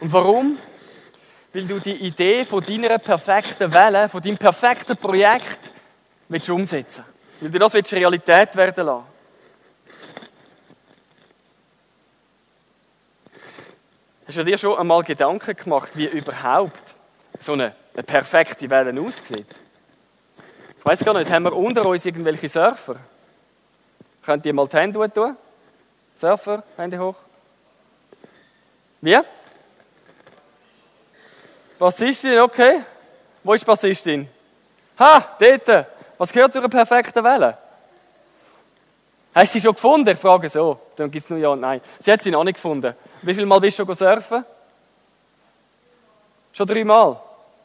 Und 0.00 0.12
warum? 0.12 0.58
Weil 1.52 1.66
du 1.66 1.78
die 1.78 1.94
Idee 1.94 2.44
von 2.44 2.64
deiner 2.64 2.98
perfekten 2.98 3.72
Welle, 3.72 4.08
von 4.08 4.22
deinem 4.22 4.38
perfekten 4.38 4.96
Projekt 4.96 5.70
willst 6.28 6.50
umsetzen 6.50 7.04
Weil 7.40 7.50
du 7.50 7.58
das 7.58 7.74
willst 7.74 7.92
Realität 7.92 8.56
werden 8.56 8.86
lassen. 8.86 9.15
Hast 14.26 14.38
du 14.38 14.42
dir 14.42 14.58
schon 14.58 14.76
einmal 14.76 15.04
Gedanken 15.04 15.54
gemacht, 15.54 15.90
wie 15.94 16.06
überhaupt 16.06 16.96
so 17.38 17.52
eine, 17.52 17.76
eine 17.94 18.02
perfekte 18.02 18.68
Welle 18.68 19.00
aussieht? 19.00 19.46
Ich 20.78 20.84
weiß 20.84 21.04
gar 21.04 21.14
nicht, 21.14 21.30
haben 21.30 21.44
wir 21.44 21.52
unter 21.52 21.86
uns 21.86 22.04
irgendwelche 22.04 22.48
Surfer? 22.48 22.96
Könnt 24.24 24.44
ihr 24.44 24.52
mal 24.52 24.66
die 24.66 24.76
Hände 24.76 25.12
tun? 25.12 25.36
Surfer, 26.16 26.64
Hände 26.76 26.98
hoch. 26.98 27.14
Wie? 29.00 29.16
Bassistin, 31.78 32.40
okay. 32.40 32.80
Wo 33.44 33.52
ist 33.52 33.64
Bassistin? 33.64 34.28
Ha, 34.98 35.36
dort. 35.38 35.86
Was 36.18 36.32
gehört 36.32 36.52
zu 36.52 36.58
einer 36.58 36.68
perfekten 36.68 37.22
Welle? 37.22 37.56
Hast 39.36 39.54
du 39.54 39.58
sie 39.58 39.66
schon 39.66 39.74
gefunden? 39.74 40.08
Ich 40.08 40.18
frage 40.18 40.48
so. 40.48 40.80
Dann 40.96 41.10
gibt 41.10 41.24
es 41.24 41.28
nur 41.28 41.38
Ja 41.38 41.50
und 41.50 41.60
Nein. 41.60 41.82
Sie 42.00 42.10
hat 42.10 42.22
sie 42.22 42.30
noch 42.30 42.42
nicht 42.42 42.54
gefunden. 42.54 42.94
Wie 43.20 43.34
viel 43.34 43.44
Mal 43.44 43.60
bist 43.60 43.78
du 43.78 43.84
schon 43.84 43.94
surfen? 43.94 44.46
Schon 46.54 46.66
dreimal? 46.66 47.20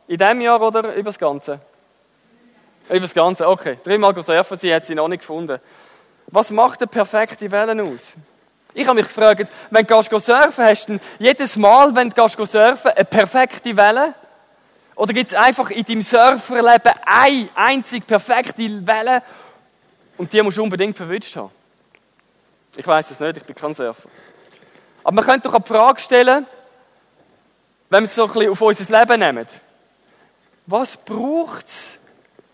In 0.05 0.17
diesem 0.17 0.41
Jahr 0.41 0.61
oder 0.61 0.93
über 0.93 1.03
das 1.03 1.17
Ganze? 1.17 1.61
Über 2.89 2.99
das 2.99 3.13
Ganze, 3.13 3.47
okay. 3.47 3.79
Dreimal 3.85 4.13
surfen, 4.21 4.57
sie 4.57 4.75
hat 4.75 4.85
sie 4.85 4.95
noch 4.95 5.07
nicht 5.07 5.21
gefunden. 5.21 5.61
Was 6.27 6.49
macht 6.49 6.81
eine 6.81 6.87
perfekte 6.87 7.49
Welle 7.49 7.81
aus? 7.81 8.17
Ich 8.73 8.85
habe 8.85 8.99
mich 8.99 9.07
gefragt, 9.07 9.49
wenn 9.69 9.85
du 9.85 10.01
surfen, 10.01 10.65
hast 10.65 10.89
du 10.89 10.99
jedes 11.19 11.55
Mal, 11.55 11.95
wenn 11.95 12.09
du 12.09 12.45
surfen, 12.45 12.91
eine 12.91 13.05
perfekte 13.05 13.77
Welle? 13.77 14.13
Oder 14.93 15.13
gibt 15.13 15.31
es 15.31 15.37
einfach 15.37 15.69
in 15.69 15.85
deinem 15.85 16.01
Surferleben 16.01 16.91
eine 17.05 17.47
einzige 17.55 18.05
perfekte 18.05 18.85
Welle 18.85 19.23
und 20.17 20.33
die 20.33 20.41
musst 20.41 20.57
du 20.57 20.63
unbedingt 20.63 20.97
verwünscht 20.97 21.33
haben? 21.37 21.60
Ich 22.75 22.87
weiß 22.87 23.11
es 23.11 23.19
nicht, 23.19 23.37
ich 23.37 23.43
bin 23.43 23.55
kein 23.55 23.73
Surfer. 23.73 24.09
Aber 25.03 25.15
man 25.15 25.25
könnte 25.25 25.49
doch 25.49 25.55
eine 25.55 25.65
Frage 25.65 25.99
stellen, 25.99 26.45
wenn 27.89 28.03
wir 28.03 28.07
es 28.07 28.15
so 28.15 28.25
ein 28.25 28.31
bisschen 28.31 28.51
auf 28.51 28.61
unser 28.61 28.99
Leben 28.99 29.19
nehmen. 29.19 29.47
Was 30.67 30.95
braucht 30.95 31.67
es, 31.67 31.99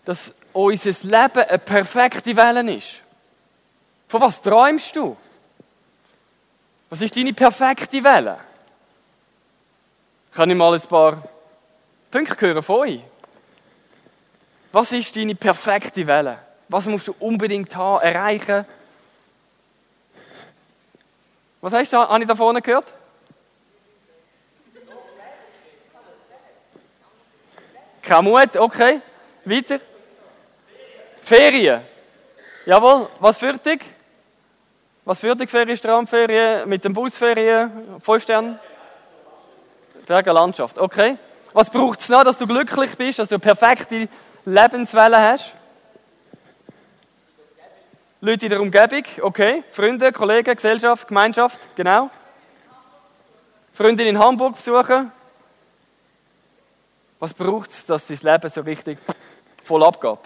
dass 0.04 0.32
unser 0.52 0.90
Leben 1.02 1.44
eine 1.48 1.58
perfekte 1.58 2.36
Welle 2.36 2.74
ist? 2.74 3.00
Von 4.08 4.20
was 4.22 4.40
träumst 4.42 4.96
du? 4.96 5.16
Was 6.90 7.02
ist 7.02 7.16
deine 7.16 7.34
perfekte 7.34 8.02
Welle? 8.02 8.38
Kann 10.32 10.50
ich 10.50 10.56
mal 10.56 10.74
ein 10.74 10.80
paar 10.80 11.22
Punkte 12.10 12.46
hören 12.46 12.62
von 12.62 12.76
euch? 12.76 13.00
Was 14.72 14.92
ist 14.92 15.14
deine 15.14 15.34
perfekte 15.34 16.06
Welle? 16.06 16.38
Was 16.68 16.86
musst 16.86 17.08
du 17.08 17.14
unbedingt 17.18 17.74
haben, 17.76 18.02
erreichen? 18.02 18.66
Was 21.60 21.72
hast 21.72 21.92
du, 21.92 21.98
habe 21.98 22.22
ich 22.22 22.28
da 22.28 22.34
vorne 22.34 22.62
gehört? 22.62 22.86
Kein 28.02 28.24
Mut, 28.24 28.56
okay. 28.56 29.00
Weiter. 29.44 29.80
Ferien. 31.22 31.82
Jawohl, 32.64 33.08
was 33.18 33.38
dich? 33.38 33.80
Was 35.04 35.20
dich 35.20 35.50
Ferien, 35.50 35.76
Strandferien, 35.76 36.68
mit 36.68 36.84
dem 36.84 36.92
Busferien, 36.92 38.00
fünf 38.00 38.22
Sterne? 38.22 38.58
Berger 40.06 40.32
Landschaft, 40.32 40.78
okay. 40.78 41.18
Was 41.52 41.70
braucht 41.70 42.00
es 42.00 42.08
noch, 42.08 42.24
dass 42.24 42.38
du 42.38 42.46
glücklich 42.46 42.96
bist, 42.96 43.18
dass 43.18 43.28
du 43.28 43.34
eine 43.34 43.40
perfekte 43.40 44.08
Lebenswelle 44.44 45.18
hast? 45.18 45.52
Leute 48.20 48.46
in 48.46 48.50
der 48.50 48.60
Umgebung, 48.60 49.04
okay. 49.22 49.62
Freunde, 49.70 50.10
Kollegen, 50.10 50.52
Gesellschaft, 50.52 51.06
Gemeinschaft, 51.06 51.60
genau. 51.76 52.10
Freundin 53.72 54.08
in 54.08 54.18
Hamburg 54.18 54.56
besuchen. 54.56 55.12
Was 57.20 57.32
braucht 57.32 57.70
es, 57.70 57.86
dass 57.86 58.08
dein 58.08 58.18
Leben 58.20 58.50
so 58.50 58.60
richtig 58.62 58.98
voll 59.62 59.84
abgeht? 59.84 60.18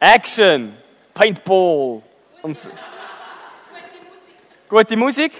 Action, 0.00 0.76
Paintball 1.14 2.02
und 2.42 2.58
gute 4.68 4.96
Musik. 4.96 5.32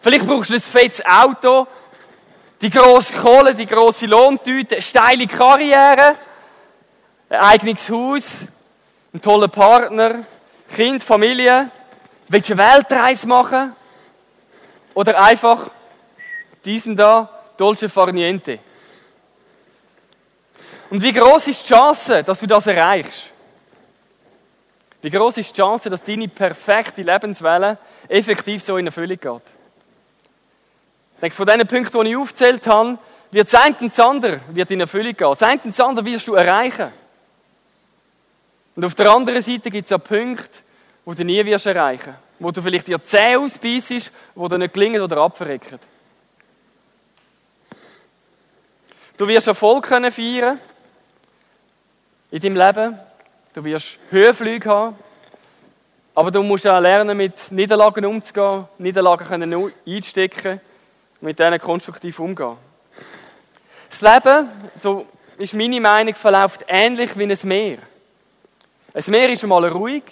Vielleicht 0.00 0.26
brauchst 0.26 0.48
du 0.48 0.54
ein 0.54 0.60
fettes 0.62 1.04
Auto, 1.04 1.66
die 2.62 2.70
grosse 2.70 3.12
Kohle, 3.12 3.54
die 3.54 3.66
grosse 3.66 4.06
Lohntüte, 4.06 4.80
steile 4.80 5.26
Karriere 5.26 6.16
ein 7.30 7.38
eigenes 7.38 7.88
Haus, 7.88 8.46
einen 9.12 9.22
tollen 9.22 9.50
Partner, 9.50 10.24
Kind, 10.68 11.02
Familie. 11.02 11.70
Willst 12.28 12.50
du 12.50 12.54
eine 12.54 12.74
Weltreise 12.74 13.26
machen? 13.26 13.74
Oder 14.94 15.22
einfach 15.22 15.70
diesen 16.64 16.96
da, 16.96 17.30
Dolce 17.56 17.88
Farniente? 17.88 18.58
Und 20.90 21.02
wie 21.02 21.12
groß 21.12 21.46
ist 21.46 21.62
die 21.62 21.72
Chance, 21.72 22.24
dass 22.24 22.40
du 22.40 22.46
das 22.48 22.66
erreichst? 22.66 23.30
Wie 25.00 25.10
groß 25.10 25.36
ist 25.38 25.50
die 25.50 25.60
Chance, 25.60 25.88
dass 25.88 26.02
deine 26.02 26.28
perfekte 26.28 27.02
Lebenswelle 27.02 27.78
effektiv 28.08 28.62
so 28.62 28.76
in 28.76 28.86
Erfüllung 28.86 29.18
geht? 29.18 29.42
Ich 31.14 31.20
denke, 31.20 31.36
von 31.36 31.46
diesen 31.46 31.66
Punkten, 31.66 32.04
die 32.04 32.10
ich 32.10 32.16
aufgezählt 32.16 32.66
habe, 32.66 32.98
wird 33.30 33.52
das 33.52 33.60
eine 33.60 33.76
und 33.80 33.92
das 33.92 34.00
andere 34.00 34.40
in 34.68 34.80
Erfüllung 34.80 35.16
gehen. 35.16 35.30
Das 35.30 35.42
eine 35.44 35.60
und 35.62 35.66
das 35.66 35.80
andere 35.80 36.04
wirst 36.04 36.26
du 36.26 36.34
erreichen. 36.34 36.92
Und 38.76 38.84
auf 38.84 38.94
der 38.94 39.10
anderen 39.10 39.42
Seite 39.42 39.70
gibt 39.70 39.86
es 39.86 39.92
auch 39.92 40.02
Punkte, 40.02 40.60
wo 41.04 41.14
du 41.14 41.24
nie 41.24 41.44
wirst 41.44 41.66
erreichen 41.66 42.14
wo 42.40 42.50
du 42.50 42.62
vielleicht 42.62 42.88
dir 42.88 43.02
zäh 43.04 43.36
ausbeißt, 43.36 44.10
wo 44.34 44.48
dir 44.48 44.58
nicht 44.58 44.72
gelingen 44.72 45.02
oder 45.02 45.18
abverrecken. 45.18 45.78
Du 49.16 49.28
wirst 49.28 49.46
Erfolg 49.46 49.86
können 49.86 50.10
feiern 50.10 50.58
in 52.30 52.40
deinem 52.40 52.56
Leben. 52.56 52.98
Du 53.52 53.62
wirst 53.62 53.98
Höhenflüge 54.10 54.68
haben. 54.68 54.96
Aber 56.14 56.30
du 56.30 56.42
musst 56.42 56.66
auch 56.66 56.80
lernen, 56.80 57.16
mit 57.16 57.52
Niederlagen 57.52 58.04
umzugehen, 58.04 58.66
Niederlagen 58.78 59.26
können 59.26 59.72
einstecken 59.86 60.60
und 61.20 61.22
mit 61.22 61.38
denen 61.38 61.60
konstruktiv 61.60 62.18
umgehen. 62.18 62.56
Das 63.90 64.00
Leben, 64.00 64.48
so 64.76 65.06
ist 65.36 65.54
meine 65.54 65.80
Meinung, 65.80 66.14
verläuft 66.14 66.64
ähnlich 66.68 67.16
wie 67.16 67.24
ein 67.24 67.38
Meer. 67.44 67.78
Ein 68.92 69.04
Meer 69.06 69.30
ist 69.30 69.42
einmal 69.44 69.66
ruhig, 69.68 70.02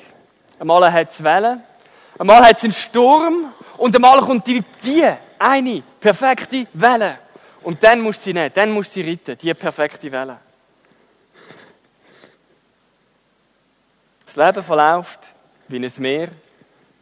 einmal 0.58 0.92
hat 0.92 1.10
es 1.10 1.22
Wellen, 1.22 1.62
einmal 2.16 2.44
hat 2.44 2.58
es 2.58 2.64
einen 2.64 2.72
Sturm 2.72 3.52
und 3.76 3.94
einmal 3.94 4.20
kommt 4.20 4.46
die, 4.46 4.62
die 4.84 5.04
eine 5.36 5.82
perfekte 5.98 6.66
Welle. 6.72 7.18
Und 7.62 7.82
dann 7.82 8.00
musst 8.00 8.20
du 8.20 8.24
sie 8.24 8.34
nehmen, 8.34 8.52
dann 8.54 8.70
musst 8.70 8.90
du 8.90 9.02
sie 9.02 9.10
retten, 9.10 9.36
die 9.36 9.52
perfekte 9.52 10.12
Welle. 10.12 10.38
Das 14.24 14.36
Leben 14.36 14.62
verläuft 14.62 15.20
wie 15.66 15.84
ein 15.84 15.92
Meer, 15.98 16.28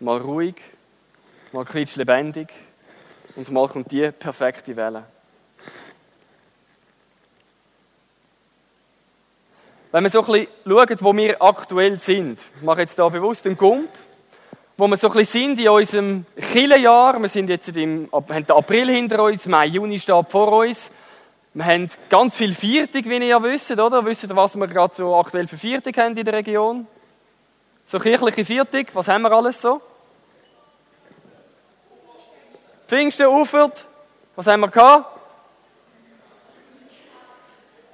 mal 0.01 0.19
ruhig, 0.19 0.57
mal 1.53 1.67
quietsch 1.67 1.97
lebendig 1.97 2.49
und 3.35 3.51
mal 3.51 3.69
kommt 3.69 3.93
die 3.93 4.11
perfekte 4.13 4.75
Welle. 4.75 5.05
Wenn 9.97 10.05
wir 10.05 10.11
so 10.11 10.21
ein 10.21 10.27
bisschen 10.27 10.49
schauen, 10.67 10.97
wo 11.01 11.17
wir 11.17 11.41
aktuell 11.43 11.99
sind, 11.99 12.39
ich 12.57 12.63
mache 12.63 12.83
jetzt 12.83 12.99
da 12.99 13.09
bewusst 13.09 13.47
einen 13.47 13.57
Gump, 13.57 13.89
wo 14.77 14.87
wir 14.89 14.99
so 14.99 15.09
ein 15.09 15.15
bisschen 15.15 15.57
sind 15.57 15.59
in 15.59 15.71
unserem 15.71 16.27
Killenjahr, 16.53 17.19
wir 17.19 17.31
sind 17.31 17.49
jetzt 17.49 17.75
im, 17.75 18.07
haben 18.13 18.29
den 18.29 18.55
April 18.55 18.91
hinter 18.91 19.23
uns, 19.23 19.47
Mai, 19.47 19.69
Juni 19.69 19.99
steht 19.99 20.31
vor 20.31 20.53
uns, 20.53 20.91
wir 21.55 21.65
haben 21.65 21.89
ganz 22.11 22.37
viel 22.37 22.55
Viertig, 22.55 23.09
wie 23.09 23.15
ihr 23.15 23.25
ja 23.25 23.43
wisst, 23.43 23.71
oder? 23.71 24.05
Wisst 24.05 24.25
ihr, 24.25 24.37
was 24.37 24.55
wir 24.55 24.67
gerade 24.67 24.95
so 24.95 25.17
aktuell 25.17 25.49
für 25.49 25.57
Viertig 25.57 25.97
haben 25.97 26.15
in 26.15 26.27
der 26.27 26.35
Region? 26.35 26.87
So 27.87 27.99
kirchliche 27.99 28.45
Viertig, 28.45 28.89
was 28.93 29.09
haben 29.09 29.23
wir 29.23 29.33
alles 29.33 29.63
so? 29.63 29.81
Pfingsten, 32.87 33.29
Ufert, 33.29 33.83
was 34.35 34.47
haben 34.47 34.61
wir 34.61 34.69
gehabt? 34.69 35.07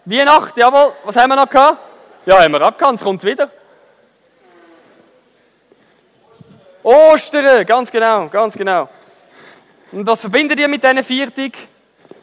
Weihnacht, 0.04 0.56
jawohl, 0.56 0.94
was 1.04 1.14
haben 1.14 1.28
wir 1.28 1.37
noch 1.37 1.49
gehabt? 1.49 1.92
Ja, 2.25 2.41
haben 2.41 2.52
wir 2.52 2.62
abgekannt, 2.62 3.00
es 3.00 3.05
kommt 3.05 3.25
wieder. 3.25 3.50
Ostern, 6.85 7.67
ganz 7.67 7.91
genau, 7.91 8.29
ganz 8.29 8.55
genau. 8.55 8.88
Und 9.91 10.07
was 10.07 10.21
verbindet 10.21 10.61
ihr 10.61 10.69
mit 10.69 10.83
diesen 10.85 11.02
Viertig? 11.02 11.57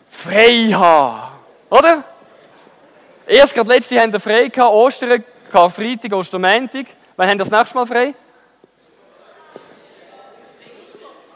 Frei 0.10 0.74
oder? 1.70 2.04
Erst 3.28 3.54
gerade 3.54 3.70
letzte 3.70 4.00
haben 4.00 4.14
wir 4.14 4.20
frei 4.22 4.48
gehabt, 4.48 4.74
Ostern, 4.74 5.24
Karfreitag, 5.52 6.14
Ostermäntig. 6.14 6.88
Wann 7.18 7.30
haben 7.30 7.38
wir 7.38 7.46
das 7.46 7.52
nächste 7.52 7.76
Mal 7.76 7.86
frei? 7.86 8.14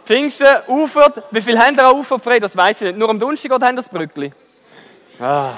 Pfingsten, 0.06 0.48
Ufert. 0.68 1.24
Wie 1.32 1.42
viel 1.42 1.60
haben 1.60 1.76
wir 1.76 1.86
an 1.86 1.96
Ufert 1.96 2.24
frei? 2.24 2.40
Das 2.40 2.56
weiß 2.56 2.82
ich 2.82 2.88
nicht. 2.88 2.98
Nur 2.98 3.10
am 3.10 3.20
Donnerstag 3.20 3.52
haben 3.52 3.62
wir 3.62 3.74
das 3.74 3.90
Brückli? 3.90 4.34
Ah. 5.20 5.54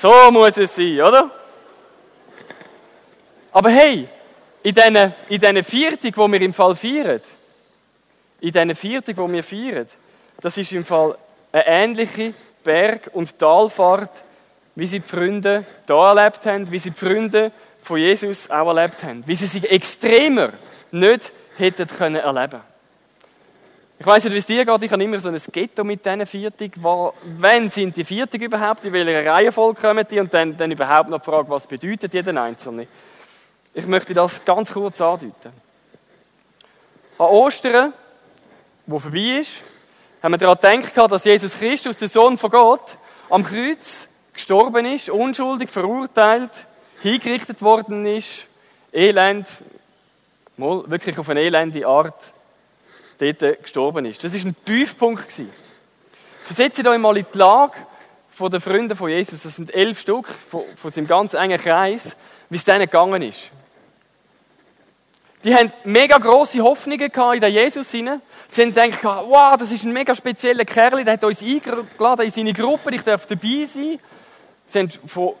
So 0.00 0.30
muss 0.30 0.56
es 0.56 0.76
sein, 0.76 1.00
oder? 1.00 1.28
Aber 3.50 3.68
hey, 3.68 4.06
in 4.62 4.72
diesen, 4.72 4.96
in 5.28 5.40
diesen 5.40 5.64
Viertig, 5.64 6.14
die 6.14 6.20
wir 6.20 6.40
im 6.40 6.54
Fall 6.54 6.76
feiern, 6.76 7.20
in 8.40 8.52
diesen 8.52 8.76
Viertig, 8.76 9.16
die 9.16 9.32
wir 9.32 9.42
feiern, 9.42 9.88
das 10.40 10.56
ist 10.56 10.70
im 10.70 10.84
Fall 10.84 11.18
eine 11.50 11.66
ähnliche 11.66 12.32
Berg- 12.62 13.10
und 13.12 13.36
Talfahrt, 13.40 14.22
wie 14.76 14.86
sie 14.86 15.00
die 15.00 15.08
Freunde 15.08 15.64
hier 15.84 15.96
erlebt 15.96 16.46
haben, 16.46 16.70
wie 16.70 16.78
sie 16.78 16.90
die 16.90 16.96
Freunde 16.96 17.50
von 17.82 17.98
Jesus 17.98 18.48
auch 18.48 18.68
erlebt 18.68 19.02
haben. 19.02 19.24
Wie 19.26 19.34
sie 19.34 19.46
sich 19.46 19.68
extremer 19.68 20.52
nicht 20.92 21.32
hätten 21.56 21.88
können 21.88 22.16
erleben 22.16 22.60
Ich 24.00 24.06
weiß 24.06 24.22
nicht, 24.24 24.32
wie 24.32 24.38
es 24.38 24.46
dir 24.46 24.64
geht, 24.64 24.82
ich 24.84 24.92
habe 24.92 25.02
immer 25.02 25.18
so 25.18 25.28
ein 25.28 25.40
Ghetto 25.50 25.82
mit 25.82 26.06
diesen 26.06 26.24
Viertig. 26.24 26.74
Wann 26.80 27.68
sind 27.68 27.96
die 27.96 28.04
Viertig 28.04 28.42
überhaupt? 28.42 28.84
In 28.84 28.92
welcher 28.92 29.28
Reihenfolge 29.28 29.80
kommen 29.80 30.06
die? 30.08 30.20
Und 30.20 30.32
dann, 30.32 30.56
dann 30.56 30.70
überhaupt 30.70 31.10
noch 31.10 31.18
die 31.18 31.24
Frage, 31.24 31.50
was 31.50 31.66
bedeutet 31.66 32.14
jeder 32.14 32.40
Einzelne? 32.40 32.86
Ich 33.74 33.86
möchte 33.88 34.14
das 34.14 34.44
ganz 34.44 34.72
kurz 34.72 35.00
andeuten. 35.00 35.52
An 37.18 37.26
Ostern, 37.26 37.92
wo 38.86 39.00
vorbei 39.00 39.40
ist, 39.40 39.50
haben 40.22 40.30
wir 40.32 40.38
daran 40.38 40.80
gedacht, 40.80 41.10
dass 41.10 41.24
Jesus 41.24 41.58
Christus, 41.58 41.98
der 41.98 42.08
Sohn 42.08 42.38
von 42.38 42.50
Gott, 42.50 42.96
am 43.28 43.42
Kreuz 43.42 44.06
gestorben 44.32 44.86
ist, 44.86 45.10
unschuldig 45.10 45.70
verurteilt, 45.70 46.52
hingerichtet 47.00 47.60
worden 47.62 48.06
ist, 48.06 48.46
elend, 48.92 49.48
wirklich 50.56 51.18
auf 51.18 51.28
eine 51.28 51.40
elende 51.40 51.84
Art, 51.84 52.14
dort 53.18 53.62
gestorben 53.62 54.04
ist. 54.04 54.22
Das 54.24 54.34
ist 54.34 54.44
ein 54.44 54.56
Tiefpunkt. 54.64 55.26
Versetzt 56.44 56.86
euch 56.86 56.98
mal 56.98 57.16
in 57.16 57.26
die 57.32 57.38
Lage 57.38 57.74
von 58.30 58.50
den 58.50 58.60
Freunden 58.60 58.96
von 58.96 59.10
Jesus. 59.10 59.42
Das 59.42 59.56
sind 59.56 59.74
elf 59.74 60.00
Stück 60.00 60.28
von, 60.28 60.62
von 60.76 60.90
seinem 60.90 61.06
ganz 61.06 61.34
engen 61.34 61.58
Kreis, 61.58 62.16
wie 62.48 62.56
es 62.56 62.64
denen 62.64 62.80
gegangen 62.80 63.22
ist. 63.22 63.50
Die 65.44 65.54
haben 65.54 65.72
mega 65.84 66.18
grosse 66.18 66.60
Hoffnungen 66.60 67.10
gehabt 67.10 67.36
in 67.36 67.40
den 67.40 67.52
Jesus 67.52 67.90
hinein. 67.90 68.20
Sie 68.48 68.62
haben 68.62 68.74
gedacht, 68.74 69.04
wow, 69.04 69.56
das 69.56 69.70
ist 69.70 69.84
ein 69.84 69.92
mega 69.92 70.14
spezieller 70.14 70.64
Kerl, 70.64 71.04
der 71.04 71.14
hat 71.14 71.24
uns 71.24 71.42
eingeladen 71.42 72.24
in 72.24 72.30
seine 72.30 72.52
Gruppe, 72.52 72.94
ich 72.94 73.02
darf 73.02 73.26
dabei 73.26 73.64
sein. 73.64 73.98
Sie 74.66 74.78
haben 74.78 74.90
von 75.06 75.34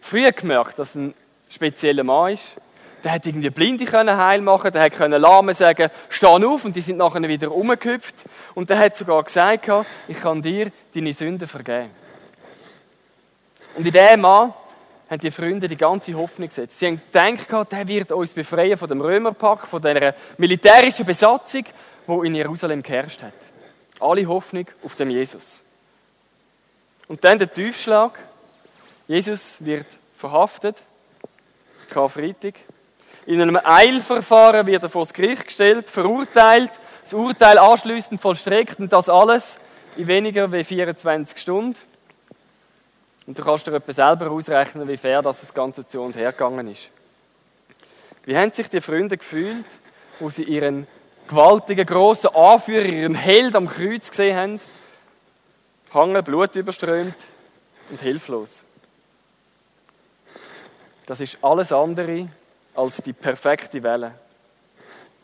früh 0.00 0.30
gemerkt, 0.32 0.78
dass 0.78 0.94
ein 0.94 1.14
spezieller 1.48 2.04
Mann 2.04 2.32
ist. 2.32 2.56
Der 3.04 3.12
hat 3.12 3.26
irgendwie 3.26 3.50
Blinde 3.50 3.84
können 3.84 4.16
heil 4.16 4.40
machen, 4.40 4.72
der 4.72 4.84
hat 4.84 4.92
können 4.94 5.20
Lahme 5.20 5.52
sagen, 5.52 5.90
steh 6.08 6.26
auf, 6.26 6.64
und 6.64 6.74
die 6.74 6.80
sind 6.80 6.96
nachher 6.96 7.22
wieder 7.22 7.52
umgehüpft. 7.52 8.14
Und 8.54 8.70
der 8.70 8.78
hat 8.78 8.96
sogar 8.96 9.22
gesagt, 9.22 9.70
ich 10.08 10.16
kann 10.18 10.40
dir 10.40 10.72
deine 10.94 11.12
Sünden 11.12 11.46
vergeben. 11.46 11.90
Und 13.76 13.86
in 13.86 13.92
dem 13.92 14.20
Mann 14.22 14.54
haben 15.10 15.18
die 15.18 15.30
Freunde 15.30 15.68
die 15.68 15.76
ganze 15.76 16.14
Hoffnung 16.14 16.48
gesetzt. 16.48 16.78
Sie 16.78 16.86
haben 16.86 17.00
gedacht, 17.06 17.72
der 17.72 17.86
wird 17.86 18.10
uns 18.10 18.32
befreien 18.32 18.78
von 18.78 18.88
dem 18.88 19.02
Römerpack, 19.02 19.66
von 19.66 19.82
der 19.82 20.14
militärischen 20.38 21.04
Besatzung, 21.04 21.64
die 22.08 22.26
in 22.26 22.34
Jerusalem 22.34 22.82
geherrscht 22.82 23.22
hat. 23.22 23.34
Alle 24.00 24.26
Hoffnung 24.26 24.66
auf 24.82 24.94
dem 24.94 25.10
Jesus. 25.10 25.62
Und 27.06 27.22
dann 27.22 27.38
der 27.38 27.52
Tiefschlag. 27.52 28.18
Jesus 29.06 29.56
wird 29.58 29.86
verhaftet, 30.16 30.76
Karfreitag. 31.90 32.54
In 33.26 33.40
einem 33.40 33.58
Eilverfahren 33.62 34.66
wird 34.66 34.82
er 34.82 34.88
vor 34.90 35.04
das 35.04 35.14
Gericht 35.14 35.46
gestellt, 35.46 35.88
verurteilt, 35.88 36.70
das 37.02 37.14
Urteil 37.14 37.58
anschließend 37.58 38.20
vollstreckt 38.20 38.78
und 38.78 38.92
das 38.92 39.08
alles 39.08 39.58
in 39.96 40.06
weniger 40.06 40.50
als 40.50 40.66
24 40.66 41.38
Stunden. 41.38 41.78
Und 43.26 43.38
du 43.38 43.42
kannst 43.42 43.66
dir 43.66 43.80
selber 43.88 44.30
ausrechnen, 44.30 44.86
wie 44.86 44.98
fair 44.98 45.22
das, 45.22 45.40
das 45.40 45.54
Ganze 45.54 45.86
zu 45.88 46.02
und 46.02 46.16
her 46.16 46.32
gegangen 46.32 46.68
ist. 46.68 46.90
Wie 48.24 48.36
haben 48.36 48.50
sich 48.52 48.68
die 48.68 48.82
Freunde 48.82 49.16
gefühlt, 49.16 49.64
wo 50.20 50.28
sie 50.28 50.42
ihren 50.42 50.86
gewaltigen, 51.26 51.86
grossen 51.86 52.34
Anführer, 52.34 52.84
ihren 52.84 53.14
Held 53.14 53.56
am 53.56 53.68
Kreuz 53.68 54.10
gesehen 54.10 54.36
haben? 54.36 54.60
Hangen, 55.94 56.24
Blut 56.24 56.54
überströmt 56.56 57.16
und 57.88 58.00
hilflos. 58.00 58.62
Das 61.06 61.20
ist 61.20 61.38
alles 61.42 61.72
andere 61.72 62.28
als 62.74 62.96
die 62.98 63.12
perfekte 63.12 63.82
Welle. 63.82 64.12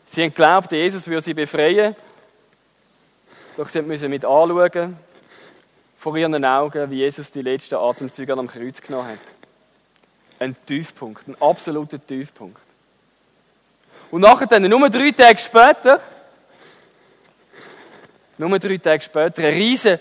Sie 0.05 0.21
haben 0.21 0.29
geglaubt, 0.29 0.71
Jesus 0.71 1.07
würde 1.07 1.23
sie 1.23 1.33
befreien, 1.33 1.95
doch 3.57 3.69
sie 3.69 3.81
müssen 3.81 4.09
mit 4.09 4.25
anschauen, 4.25 4.97
vor 5.97 6.17
ihren 6.17 6.43
Augen, 6.43 6.89
wie 6.89 6.97
Jesus 6.97 7.31
die 7.31 7.41
letzten 7.41 7.75
Atemzüge 7.75 8.33
am 8.33 8.47
Kreuz 8.47 8.81
genommen 8.81 9.09
hat. 9.09 9.19
Ein 10.39 10.55
Tiefpunkt, 10.65 11.27
ein 11.27 11.39
absoluter 11.39 12.03
Tiefpunkt. 12.03 12.59
Und 14.09 14.21
nachher 14.21 14.47
dann, 14.47 14.63
nur 14.63 14.89
drei 14.89 15.11
Tage 15.11 15.39
später, 15.39 16.01
nur 18.37 18.59
drei 18.59 18.77
Tage 18.77 19.03
später, 19.03 19.43
eine 19.43 19.55
riesige 19.55 19.99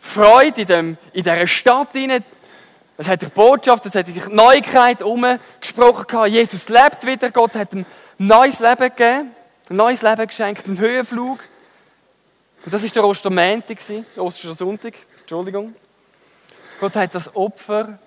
Freude 0.00 0.60
in, 0.62 0.66
dem, 0.66 0.98
in 1.12 1.22
dieser 1.22 1.46
Stadt 1.46 1.92
hinein. 1.92 2.24
Es 3.00 3.06
hat 3.06 3.22
die 3.22 3.26
Botschaft, 3.26 3.86
es 3.86 3.94
hat 3.94 4.08
die 4.08 4.20
Neuigkeit 4.28 5.02
umgesprochen 5.02 6.26
Jesus 6.26 6.68
lebt 6.68 7.06
wieder, 7.06 7.30
Gott 7.30 7.54
hat 7.54 7.72
ein 7.72 7.86
neues 8.18 8.58
Leben 8.58 8.88
gegeben, 8.88 9.30
ein 9.70 9.76
neues 9.76 10.02
Leben 10.02 10.26
geschenkt, 10.26 10.66
einen 10.66 10.80
Höhenflug. 10.80 11.38
Und 12.64 12.74
das 12.74 12.82
war 12.82 12.90
der 12.90 13.04
Ostermäntig, 13.04 13.78
Ostersonntag. 14.16 14.94
Entschuldigung. 15.20 15.76
Gott 16.80 16.96
hat 16.96 17.14
das 17.14 17.34
Opfer, 17.36 18.00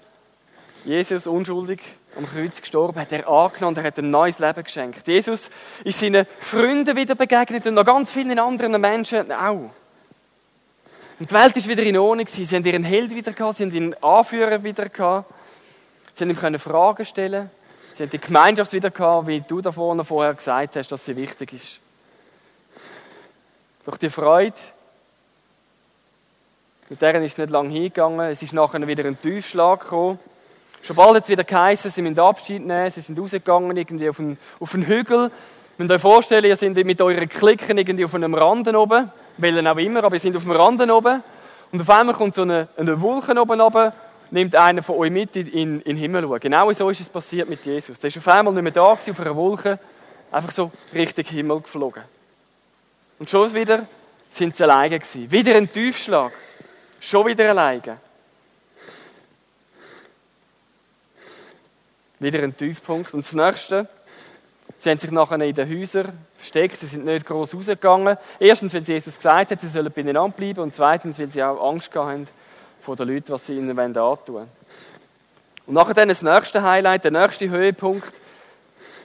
Jesus 0.83 1.25
unschuldig 1.25 1.79
am 2.17 2.27
Kreuz 2.27 2.59
gestorben, 2.59 2.99
hat 2.99 3.13
er 3.13 3.29
angenommen 3.29 3.77
er 3.77 3.83
hat 3.83 3.97
ein 3.97 4.09
neues 4.09 4.39
Leben 4.39 4.61
geschenkt. 4.61 5.07
Jesus 5.07 5.49
ist 5.85 6.01
seinen 6.01 6.25
Freunden 6.39 6.97
wieder 6.97 7.15
begegnet 7.15 7.65
und 7.65 7.75
noch 7.75 7.85
ganz 7.85 8.11
vielen 8.11 8.37
anderen 8.37 8.81
Menschen 8.81 9.31
auch. 9.31 9.71
Und 11.21 11.29
die 11.29 11.35
Welt 11.35 11.55
ist 11.55 11.67
wieder 11.67 11.83
in 11.83 11.95
Ordnung 11.97 12.25
Sie 12.25 12.47
haben 12.47 12.65
ihren 12.65 12.83
Held 12.83 13.13
wieder 13.13 13.31
gehabt, 13.31 13.57
sie 13.57 13.65
haben 13.65 13.71
ihren 13.71 14.03
Anführer 14.03 14.63
wieder 14.63 14.89
gehabt. 14.89 15.31
Sie 16.15 16.23
haben 16.23 16.31
ihm 16.31 16.59
Fragen 16.59 17.05
stellen 17.05 17.51
Sie 17.91 18.01
haben 18.01 18.09
die 18.09 18.17
Gemeinschaft 18.17 18.73
wieder 18.73 18.89
gehabt, 18.89 19.27
wie 19.27 19.39
du 19.39 19.61
da 19.61 19.71
vorne 19.71 20.03
vorher 20.03 20.33
gesagt 20.33 20.77
hast, 20.77 20.91
dass 20.91 21.05
sie 21.05 21.15
wichtig 21.15 21.53
ist. 21.53 21.79
Doch 23.85 23.97
die 23.97 24.09
Freude, 24.09 24.55
mit 26.89 26.99
deren 26.99 27.23
ist 27.23 27.33
es 27.33 27.37
nicht 27.37 27.51
lange 27.51 27.69
hingegangen. 27.69 28.31
Es 28.31 28.41
ist 28.41 28.53
nachher 28.53 28.87
wieder 28.87 29.05
ein 29.05 29.21
Tiefschlag 29.21 29.81
gekommen. 29.81 30.17
Schon 30.81 30.95
bald 30.95 31.17
hat 31.17 31.23
es 31.25 31.29
wieder 31.29 31.43
geheißen, 31.43 31.91
sie 31.91 32.01
müssen 32.01 32.17
Abschied 32.17 32.65
nehmen, 32.65 32.89
sie 32.89 33.01
sind 33.01 33.19
rausgegangen 33.19 33.77
irgendwie 33.77 34.09
auf 34.09 34.19
einen, 34.19 34.39
auf 34.59 34.73
einen 34.73 34.87
Hügel. 34.87 35.25
Ihr 35.25 35.31
müsst 35.77 35.91
euch 35.91 36.01
vorstellen, 36.01 36.45
ihr 36.45 36.55
seid 36.55 36.73
mit 36.77 36.99
euren 36.99 37.29
Klicken 37.29 37.77
irgendwie 37.77 38.05
auf 38.05 38.15
einem 38.15 38.33
Rand 38.33 38.67
oben, 38.73 39.11
welchen 39.37 39.67
auch 39.67 39.77
immer, 39.77 40.03
aber 40.03 40.15
ihr 40.15 40.19
seid 40.19 40.35
auf 40.35 40.43
dem 40.43 40.51
Rand 40.51 40.89
oben. 40.89 41.23
Und 41.71 41.81
auf 41.81 41.89
einmal 41.89 42.15
kommt 42.15 42.35
so 42.35 42.41
eine, 42.41 42.67
eine 42.77 42.99
Wolke 43.01 43.31
oben 43.39 43.61
runter, 43.61 43.93
nimmt 44.29 44.55
einer 44.55 44.83
von 44.83 44.97
euch 44.97 45.11
mit 45.11 45.35
in, 45.35 45.47
in, 45.47 45.79
den 45.83 45.97
Himmel 45.97 46.23
schauen. 46.23 46.39
Genau 46.39 46.71
so 46.73 46.89
ist 46.89 47.01
es 47.01 47.09
passiert 47.09 47.49
mit 47.49 47.65
Jesus. 47.65 47.99
Der 47.99 48.09
ist 48.09 48.17
auf 48.17 48.27
einmal 48.27 48.53
nicht 48.53 48.63
mehr 48.63 48.71
da 48.71 48.83
auf 48.83 49.19
einer 49.19 49.35
Wolke, 49.35 49.79
einfach 50.31 50.51
so 50.51 50.71
Richtung 50.93 51.25
Himmel 51.25 51.61
geflogen. 51.61 52.03
Und 53.19 53.29
schon 53.29 53.53
wieder 53.53 53.87
sind 54.29 54.55
sie 54.55 54.63
alleine 54.63 54.97
gewesen. 54.97 55.31
Wieder 55.31 55.55
ein 55.55 55.71
Tiefschlag. 55.71 56.31
Schon 56.99 57.25
wieder 57.27 57.49
alleine. 57.49 57.97
Wieder 62.19 62.43
ein 62.43 62.55
Tiefpunkt. 62.55 63.13
Und 63.13 63.25
das 63.25 63.33
Nächste, 63.33 63.87
sie 64.81 64.89
haben 64.89 64.97
sich 64.97 65.11
nachher 65.11 65.39
in 65.39 65.53
den 65.53 65.69
Häusern 65.69 66.11
versteckt, 66.35 66.79
sie 66.79 66.87
sind 66.87 67.05
nicht 67.05 67.25
groß 67.25 67.53
rausgegangen. 67.53 68.17
Erstens, 68.39 68.73
weil 68.73 68.81
Jesus 68.81 69.15
gesagt 69.15 69.51
hat, 69.51 69.61
sie 69.61 69.67
sollen 69.67 69.91
beieinander 69.91 70.35
bleiben. 70.35 70.61
Und 70.61 70.75
zweitens, 70.75 71.19
weil 71.19 71.31
sie 71.31 71.43
auch 71.43 71.69
Angst 71.69 71.93
haben 71.93 72.27
vor 72.81 72.95
den 72.95 73.09
Leuten, 73.09 73.31
was 73.31 73.45
sie 73.45 73.57
ihnen 73.57 73.77
antun 73.79 74.35
wollen. 74.35 74.49
Und 75.67 75.75
nachher 75.75 75.93
dann 75.93 76.09
das 76.09 76.23
nächste 76.23 76.63
Highlight, 76.63 77.03
der 77.03 77.11
nächste 77.11 77.47
Höhepunkt, 77.47 78.11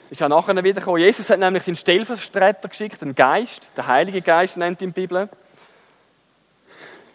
ist 0.09 0.23
auch 0.23 0.29
nachher 0.29 0.57
wieder 0.65 0.81
gekommen. 0.81 0.99
Jesus 0.99 1.29
hat 1.29 1.39
nämlich 1.41 1.65
seinen 1.65 1.77
Stellvertreter 1.77 2.69
geschickt, 2.69 3.03
einen 3.03 3.15
Geist, 3.15 3.69
der 3.77 3.87
Heilige 3.87 4.23
Geist 4.23 4.57
nennt 4.57 4.81
ihn 4.81 4.95
die 4.95 5.01
Bibel. 5.01 5.29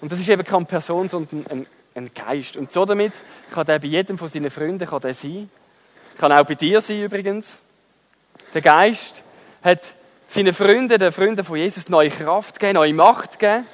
Und 0.02 0.12
das 0.12 0.20
ist 0.20 0.30
eben 0.30 0.44
keine 0.44 0.66
Person, 0.66 1.10
sondern 1.10 1.46
ein, 1.50 1.66
ein 1.96 2.12
Geist. 2.14 2.58
Und 2.58 2.72
so 2.72 2.86
damit 2.86 3.14
kann 3.50 3.66
der 3.66 3.80
bei 3.80 3.88
jedem 3.88 4.20
von 4.20 4.28
seinen 4.28 4.52
Freunden 4.52 4.86
kann 4.86 5.02
der 5.02 5.16
sein. 5.16 5.50
Kann 6.18 6.32
auch 6.32 6.44
bei 6.44 6.56
dir 6.56 6.80
sein 6.80 7.02
übrigens. 7.02 7.60
Der 8.54 8.62
Geist 8.62 9.24
hat 9.64 9.94
seinen 10.28 10.54
Freunden, 10.54 10.98
den 10.98 11.12
Freunden 11.12 11.44
von 11.44 11.58
Jesus, 11.58 11.90
neue 11.90 12.10
Kraft 12.10 12.60
gegeben, 12.60 12.76
neue 12.76 12.94
Macht 12.94 13.40
gegeben, 13.40 13.66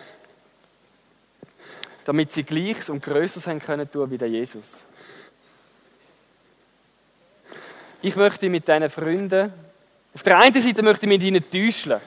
damit 2.05 2.31
sie 2.31 2.43
Gleiches 2.43 2.89
und 2.89 3.03
Größeres 3.03 3.47
haben 3.47 3.59
können 3.59 3.89
tun 3.89 4.09
wie 4.09 4.17
der 4.17 4.29
Jesus. 4.29 4.85
Ich 8.01 8.15
möchte 8.15 8.49
mit 8.49 8.67
diesen 8.67 8.89
Freunden, 8.89 9.51
auf 10.13 10.23
der 10.23 10.39
einen 10.39 10.61
Seite 10.61 10.81
möchte 10.83 11.05
ich 11.05 11.09
mit 11.09 11.21
ihnen 11.21 11.43
täuschen. 11.49 11.99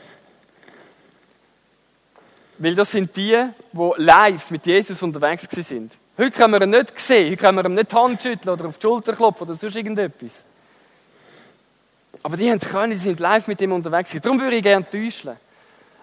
Weil 2.59 2.75
das 2.75 2.91
sind 2.91 3.17
die, 3.17 3.39
die 3.73 3.91
live 3.97 4.51
mit 4.51 4.67
Jesus 4.67 5.03
unterwegs 5.03 5.47
sind. 5.51 5.97
Heute 6.19 6.33
können 6.33 6.53
wir 6.53 6.63
ihn 6.63 6.71
nicht 6.71 6.99
sehen, 6.99 7.31
heute 7.31 7.37
können 7.37 7.57
wir 7.59 7.65
ihm 7.65 7.75
nicht 7.75 7.93
die 7.93 7.97
Hand 7.97 8.23
schütteln 8.23 8.53
oder 8.53 8.67
auf 8.67 8.79
die 8.79 8.83
Schulter 8.83 9.15
klopfen 9.15 9.49
oder 9.49 9.57
sonst 9.57 9.77
irgendetwas. 9.77 10.45
Aber 12.23 12.37
die 12.37 12.51
haben 12.51 12.59
es 12.59 12.69
können, 12.69 12.93
die 12.93 12.99
sind 12.99 13.19
live 13.21 13.47
mit 13.47 13.61
ihm 13.61 13.73
unterwegs. 13.73 14.15
Darum 14.21 14.41
würde 14.41 14.57
ich 14.57 14.63
gerne 14.63 14.89
täuschen. 14.89 15.37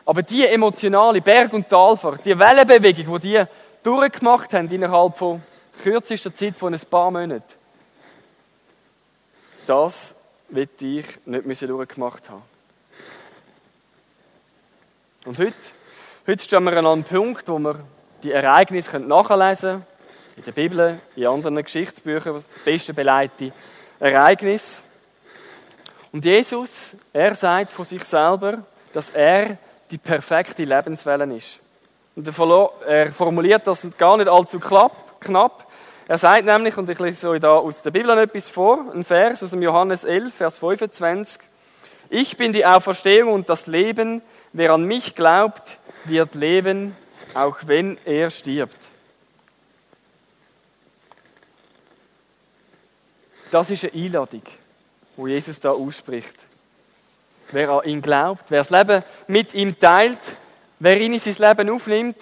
Aber 0.06 0.24
die 0.24 0.46
emotionale 0.46 1.22
Berg- 1.22 1.54
und 1.54 1.70
Talfahrt, 1.70 2.26
die 2.26 2.38
Wellenbewegung, 2.38 3.20
die 3.20 3.28
die 3.28 3.44
durchgemacht 3.84 4.54
haben 4.54 4.70
innerhalb 4.70 5.18
von 5.18 5.42
kürzester 5.84 6.34
Zeit 6.34 6.56
von 6.56 6.74
ein 6.74 6.80
paar 6.90 7.12
Monaten, 7.12 7.44
das 9.66 10.16
will 10.50 10.70
ich 10.80 11.06
nicht 11.26 11.62
durchgemacht 11.62 12.30
haben. 12.30 12.42
Und 15.26 15.38
heute, 15.40 15.54
heute 16.26 16.44
stehen 16.44 16.64
wir 16.64 16.78
an 16.78 16.86
einem 16.86 17.04
Punkt, 17.04 17.50
wo 17.50 17.60
wir 17.60 17.80
die 18.24 18.32
Ereignisse 18.32 19.00
nachlesen 19.00 19.70
können, 19.70 19.86
in 20.38 20.44
der 20.46 20.52
Bibel, 20.54 21.02
in 21.16 21.28
anderen 21.28 21.62
Geschichtsbüchern, 21.62 22.36
das 22.36 22.64
beste 22.64 22.94
beleitete 22.94 23.52
Ereignis. 24.00 24.84
Und 26.18 26.26
Jesus, 26.26 26.96
er 27.14 27.36
sagt 27.36 27.70
von 27.70 27.86
sich 27.86 28.04
selber, 28.04 28.64
dass 28.92 29.12
er 29.12 29.60
die 29.92 30.00
perfekte 30.00 30.64
Lebenswelle 30.64 31.32
ist. 31.36 31.60
Und 32.16 32.28
er 32.88 33.14
formuliert 33.14 33.68
das 33.68 33.86
gar 34.00 34.18
nicht 34.18 34.28
allzu 34.28 34.60
knapp. 34.60 35.68
Er 36.08 36.18
sagt 36.18 36.44
nämlich, 36.44 36.76
und 36.76 36.90
ich 36.90 36.98
lese 36.98 37.30
euch 37.30 37.40
da 37.40 37.52
aus 37.52 37.84
der 37.84 37.92
Bibel 37.92 38.18
etwas 38.18 38.50
vor, 38.50 38.92
ein 38.96 39.04
Vers 39.04 39.44
aus 39.44 39.52
dem 39.52 39.62
Johannes 39.62 40.06
11, 40.06 40.34
Vers 40.34 40.58
25. 40.58 41.40
Ich 42.10 42.36
bin 42.36 42.52
die 42.52 42.66
Auferstehung 42.66 43.32
und 43.32 43.48
das 43.48 43.68
Leben. 43.68 44.24
Wer 44.54 44.74
an 44.74 44.86
mich 44.86 45.14
glaubt, 45.14 45.78
wird 46.06 46.34
leben, 46.34 46.98
auch 47.36 47.60
wenn 47.68 48.00
er 48.06 48.32
stirbt. 48.32 48.80
Das 53.52 53.70
ist 53.70 53.84
eine 53.84 53.94
Einladung, 53.94 54.42
wo 55.18 55.28
Jesus 55.28 55.60
da 55.60 55.72
ausspricht. 55.72 56.36
Wer 57.52 57.70
an 57.70 57.84
ihn 57.86 58.02
glaubt, 58.02 58.46
wer 58.50 58.64
das 58.64 58.70
Leben 58.70 59.04
mit 59.28 59.54
ihm 59.54 59.78
teilt, 59.78 60.20
wer 60.80 61.00
ihn 61.00 61.14
in 61.14 61.20
sein 61.20 61.50
Leben 61.50 61.70
aufnimmt, 61.70 62.18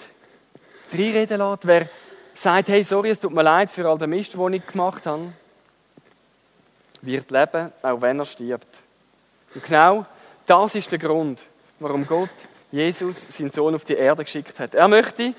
reinreden 0.92 1.40
lässt, 1.40 1.68
wer 1.68 1.90
sagt, 2.34 2.70
hey, 2.70 2.84
sorry, 2.84 3.10
es 3.10 3.20
tut 3.20 3.34
mir 3.34 3.44
leid 3.44 3.72
für 3.72 3.88
all 3.88 3.98
den 3.98 4.10
Mist, 4.10 4.34
den 4.34 4.54
ich 4.54 4.66
gemacht 4.66 5.06
habe, 5.06 5.34
wird 7.02 7.30
leben, 7.32 7.72
auch 7.82 8.02
wenn 8.02 8.20
er 8.20 8.26
stirbt. 8.26 8.68
Und 9.54 9.64
genau 9.64 10.06
das 10.46 10.76
ist 10.76 10.92
der 10.92 11.00
Grund, 11.00 11.42
warum 11.80 12.06
Gott 12.06 12.30
Jesus, 12.72 13.16
seinen 13.30 13.52
Sohn, 13.52 13.76
auf 13.76 13.86
die 13.86 13.94
Erde 13.94 14.24
geschickt 14.24 14.60
hat. 14.60 14.76
Er 14.76 14.88
möchte, 14.88 15.34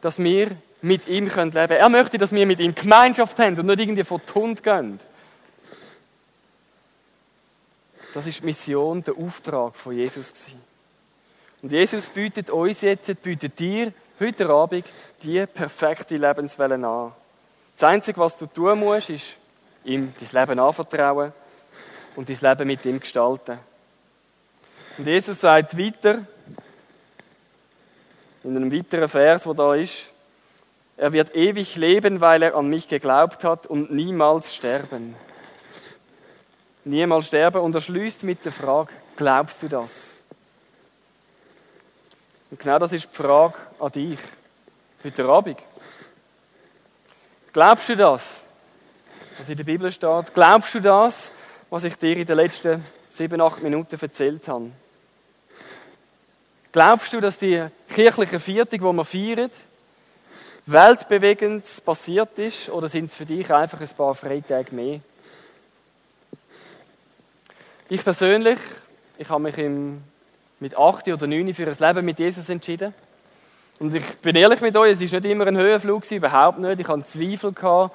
dass 0.00 0.18
wir 0.18 0.50
mit 0.80 1.06
ihm 1.06 1.26
leben 1.26 1.30
können. 1.30 1.54
Er 1.54 1.88
möchte, 1.88 2.18
dass 2.18 2.32
wir 2.32 2.44
mit 2.44 2.60
ihm 2.60 2.74
Gemeinschaft 2.74 3.38
haben 3.38 3.58
und 3.58 3.66
nicht 3.66 3.80
irgendwie 3.80 4.04
vor 4.04 4.18
den 4.18 4.34
Hund 4.34 4.62
gehen. 4.62 4.98
Das 8.12 8.26
ist 8.26 8.40
die 8.40 8.44
Mission, 8.44 9.02
der 9.02 9.16
Auftrag 9.16 9.74
von 9.74 9.96
Jesus. 9.96 10.32
Und 11.62 11.72
Jesus 11.72 12.06
bietet 12.10 12.50
uns 12.50 12.82
jetzt, 12.82 13.22
bietet 13.22 13.58
dir 13.58 13.92
heute 14.20 14.48
Abend 14.50 14.84
die 15.22 15.46
perfekte 15.46 16.16
Lebenswelle 16.16 16.74
an. 16.74 17.12
Das 17.72 17.84
Einzige, 17.84 18.20
was 18.20 18.36
du 18.36 18.46
tun 18.46 18.80
musst, 18.80 19.10
ist 19.10 19.36
ihm 19.84 20.12
dein 20.18 20.40
Leben 20.40 20.58
anvertrauen 20.58 21.32
und 22.14 22.28
dein 22.28 22.36
Leben 22.40 22.66
mit 22.66 22.84
ihm 22.84 23.00
gestalten. 23.00 23.58
Und 24.98 25.06
Jesus 25.06 25.40
sagt 25.40 25.78
weiter, 25.78 26.26
in 28.44 28.56
einem 28.56 28.72
weiteren 28.72 29.08
Vers, 29.08 29.46
wo 29.46 29.54
da 29.54 29.74
ist, 29.74 30.12
er 30.98 31.12
wird 31.12 31.34
ewig 31.34 31.76
leben, 31.76 32.20
weil 32.20 32.42
er 32.42 32.54
an 32.56 32.68
mich 32.68 32.88
geglaubt 32.88 33.42
hat 33.44 33.66
und 33.66 33.90
niemals 33.90 34.54
sterben 34.54 35.16
niemals 36.84 37.26
sterben. 37.26 37.62
Und 37.62 37.74
er 37.74 37.80
schließt 37.80 38.22
mit 38.24 38.44
der 38.44 38.52
Frage, 38.52 38.92
glaubst 39.16 39.62
du 39.62 39.68
das? 39.68 40.22
Und 42.50 42.58
genau 42.58 42.78
das 42.78 42.92
ist 42.92 43.08
die 43.10 43.16
Frage 43.16 43.54
an 43.78 43.92
dich 43.92 44.18
heute 45.02 45.24
Abend. 45.24 45.58
Glaubst 47.52 47.88
du 47.88 47.96
das, 47.96 48.44
was 49.38 49.48
in 49.48 49.56
der 49.56 49.64
Bibel 49.64 49.90
steht? 49.90 50.34
Glaubst 50.34 50.74
du 50.74 50.80
das, 50.80 51.30
was 51.70 51.84
ich 51.84 51.96
dir 51.96 52.16
in 52.16 52.26
den 52.26 52.36
letzten 52.36 52.84
sieben, 53.10 53.40
acht 53.40 53.62
Minuten 53.62 53.98
erzählt 54.00 54.46
habe? 54.48 54.70
Glaubst 56.72 57.12
du, 57.12 57.20
dass 57.20 57.36
die 57.36 57.66
kirchliche 57.88 58.40
Viertung, 58.40 58.78
die 58.78 58.96
wir 58.96 59.04
feiern, 59.04 59.50
weltbewegend 60.64 61.64
passiert 61.84 62.38
ist? 62.38 62.70
Oder 62.70 62.88
sind 62.88 63.06
es 63.06 63.14
für 63.14 63.26
dich 63.26 63.50
einfach 63.52 63.80
ein 63.80 63.88
paar 63.88 64.14
Freitage 64.14 64.74
mehr? 64.74 65.00
Ich 67.94 68.02
persönlich, 68.02 68.58
ich 69.18 69.28
habe 69.28 69.42
mich 69.42 69.58
im, 69.58 70.00
mit 70.60 70.78
8 70.78 71.08
oder 71.08 71.26
9 71.26 71.52
für 71.52 71.66
ein 71.66 71.76
Leben 71.78 72.06
mit 72.06 72.18
Jesus 72.18 72.48
entschieden. 72.48 72.94
Und 73.78 73.94
ich 73.94 74.16
bin 74.22 74.34
ehrlich 74.34 74.62
mit 74.62 74.74
euch, 74.78 74.92
es 74.92 75.12
war 75.12 75.20
nicht 75.20 75.30
immer 75.30 75.46
ein 75.46 75.58
Höhenflug, 75.58 76.10
überhaupt 76.10 76.58
nicht. 76.58 76.80
Ich 76.80 76.88
hatte 76.88 77.04
Zweifel. 77.04 77.52
Gehabt. 77.52 77.94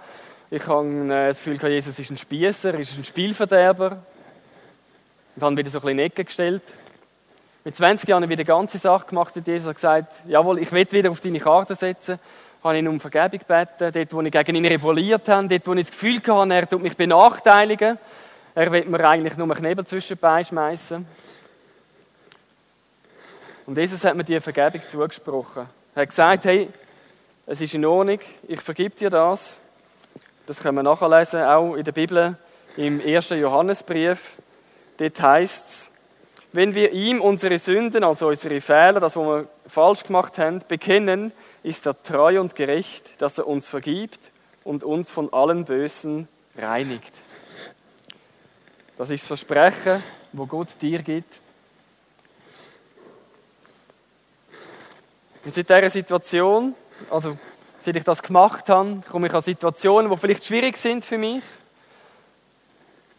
Ich 0.51 0.67
habe 0.67 0.87
äh, 0.87 1.29
das 1.29 1.37
Gefühl, 1.37 1.55
gehabt, 1.55 1.71
Jesus 1.71 1.97
ist 1.97 2.11
ein 2.11 2.17
Spießer, 2.19 2.75
ist 2.75 2.95
ein 2.95 3.05
Spielverderber. 3.05 3.97
Und 5.35 5.41
habe 5.41 5.57
wieder 5.57 5.71
so 5.71 5.79
ein 5.79 5.81
bisschen 5.81 5.97
in 5.97 6.05
Ecke 6.05 6.25
gestellt. 6.25 6.61
Mit 7.63 7.75
20 7.75 8.07
Jahren 8.07 8.21
habe 8.21 8.31
ich 8.31 8.37
wieder 8.37 8.47
ganze 8.47 8.77
Sache 8.77 9.07
gemacht 9.07 9.35
mit 9.35 9.47
Jesus 9.47 9.65
und 9.67 9.73
gesagt, 9.73 10.13
jawohl, 10.27 10.59
ich 10.59 10.71
will 10.71 10.91
wieder 10.91 11.09
auf 11.09 11.21
deine 11.21 11.39
Karte 11.39 11.73
setzen. 11.73 12.19
Habe 12.63 12.77
ihn 12.77 12.87
um 12.87 12.99
Vergebung 12.99 13.39
gebeten, 13.39 13.91
dort, 13.91 14.13
wo 14.13 14.21
ich 14.21 14.31
gegen 14.31 14.55
ihn 14.57 14.65
rebelliert 14.67 15.27
habe, 15.27 15.47
dort, 15.47 15.65
wo 15.65 15.73
ich 15.73 15.87
das 15.87 15.91
Gefühl 15.91 16.21
hatte, 16.23 16.53
er 16.53 16.69
tut 16.69 16.83
mich 16.83 16.95
benachteiligen. 16.95 17.97
Er 18.57 18.71
will 18.71 18.85
mir 18.85 19.07
eigentlich 19.07 19.37
nur 19.37 19.53
Knebel 19.53 19.85
zwischen 19.85 20.17
schmeißen. 20.17 21.05
Und 23.67 23.77
Jesus 23.77 24.03
hat 24.03 24.15
mir 24.15 24.23
die 24.23 24.39
Vergebung 24.39 24.81
zugesprochen. 24.89 25.67
Er 25.93 26.01
hat 26.01 26.09
gesagt, 26.09 26.45
hey, 26.45 26.67
es 27.45 27.61
ist 27.61 27.75
in 27.75 27.85
Ordnung, 27.85 28.17
ich 28.47 28.59
vergib 28.61 28.95
dir 28.95 29.11
das. 29.11 29.59
Das 30.47 30.59
können 30.59 30.75
wir 30.75 30.81
nachlesen, 30.81 31.43
auch 31.43 31.75
in 31.75 31.83
der 31.83 31.91
Bibel, 31.91 32.35
im 32.77 32.99
ersten 32.99 33.39
Johannesbrief. 33.39 34.37
Dort 34.97 35.21
heißt 35.21 35.65
es, 35.67 35.91
wenn 36.51 36.73
wir 36.73 36.93
ihm 36.93 37.21
unsere 37.21 37.59
Sünden, 37.59 38.03
also 38.03 38.29
unsere 38.29 38.59
Fehler, 38.59 38.99
das, 38.99 39.15
was 39.15 39.23
wir 39.23 39.47
falsch 39.67 40.01
gemacht 40.01 40.39
haben, 40.39 40.63
bekennen, 40.67 41.31
ist 41.61 41.85
er 41.85 42.01
treu 42.01 42.41
und 42.41 42.55
gerecht, 42.55 43.21
dass 43.21 43.37
er 43.37 43.45
uns 43.45 43.67
vergibt 43.67 44.31
und 44.63 44.83
uns 44.83 45.11
von 45.11 45.31
allen 45.31 45.63
Bösen 45.63 46.27
reinigt. 46.57 47.13
Das 48.97 49.11
ist 49.11 49.21
das 49.21 49.27
Versprechen, 49.27 50.03
wo 50.33 50.47
Gott 50.47 50.69
dir 50.81 51.03
gibt. 51.03 51.31
Und 55.45 55.53
seit 55.53 55.69
dieser 55.69 55.89
Situation, 55.89 56.73
also 57.09 57.37
seit 57.81 57.95
ich 57.95 58.03
das 58.03 58.23
gemacht 58.23 58.67
habe, 58.69 59.01
komme 59.07 59.27
ich 59.27 59.33
an 59.33 59.43
Situationen, 59.43 60.11
die 60.11 60.17
vielleicht 60.17 60.45
schwierig 60.45 60.77
sind 60.77 61.05
für 61.05 61.19
mich, 61.19 61.43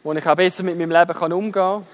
wo 0.02 0.12
ich 0.12 0.26
auch 0.26 0.34
besser 0.34 0.64
mit 0.64 0.76
meinem 0.76 0.90
Leben 0.90 1.14
kann 1.14 1.32
umgehen 1.32 1.52
kann, 1.52 1.86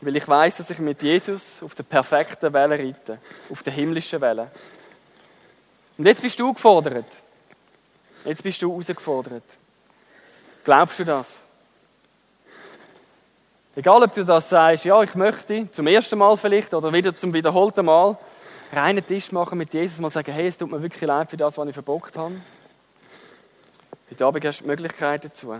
weil 0.00 0.16
ich 0.16 0.26
weiß, 0.26 0.56
dass 0.56 0.70
ich 0.70 0.78
mit 0.80 1.02
Jesus 1.02 1.62
auf 1.62 1.74
der 1.76 1.84
perfekten 1.84 2.52
Welle 2.52 2.78
reite, 2.78 3.18
auf 3.48 3.62
der 3.62 3.72
himmlischen 3.72 4.20
Welle. 4.20 4.50
Und 5.96 6.06
jetzt 6.06 6.20
bist 6.20 6.38
du 6.40 6.52
gefordert. 6.52 7.06
Jetzt 8.24 8.42
bist 8.42 8.60
du 8.60 8.70
herausgefordert. 8.70 9.44
Glaubst 10.64 10.98
du 10.98 11.04
das? 11.04 11.43
Egal, 13.76 14.04
ob 14.04 14.12
du 14.12 14.24
das 14.24 14.48
sagst, 14.48 14.84
ja, 14.84 15.02
ich 15.02 15.14
möchte 15.16 15.68
zum 15.72 15.88
ersten 15.88 16.16
Mal 16.16 16.36
vielleicht 16.36 16.72
oder 16.72 16.92
wieder 16.92 17.16
zum 17.16 17.34
wiederholten 17.34 17.84
Mal 17.84 18.16
reinen 18.72 19.04
Tisch 19.04 19.32
machen 19.32 19.58
mit 19.58 19.74
Jesus, 19.74 19.98
mal 19.98 20.12
sagen, 20.12 20.32
hey, 20.32 20.46
es 20.46 20.56
tut 20.56 20.70
mir 20.70 20.80
wirklich 20.80 21.02
leid 21.02 21.28
für 21.28 21.36
das, 21.36 21.58
was 21.58 21.68
ich 21.68 21.74
verbockt 21.74 22.16
habe. 22.16 22.36
Heute 24.08 24.26
Abend 24.26 24.44
hast 24.44 24.60
du 24.60 24.62
die 24.62 24.68
Möglichkeit 24.68 25.24
dazu. 25.24 25.56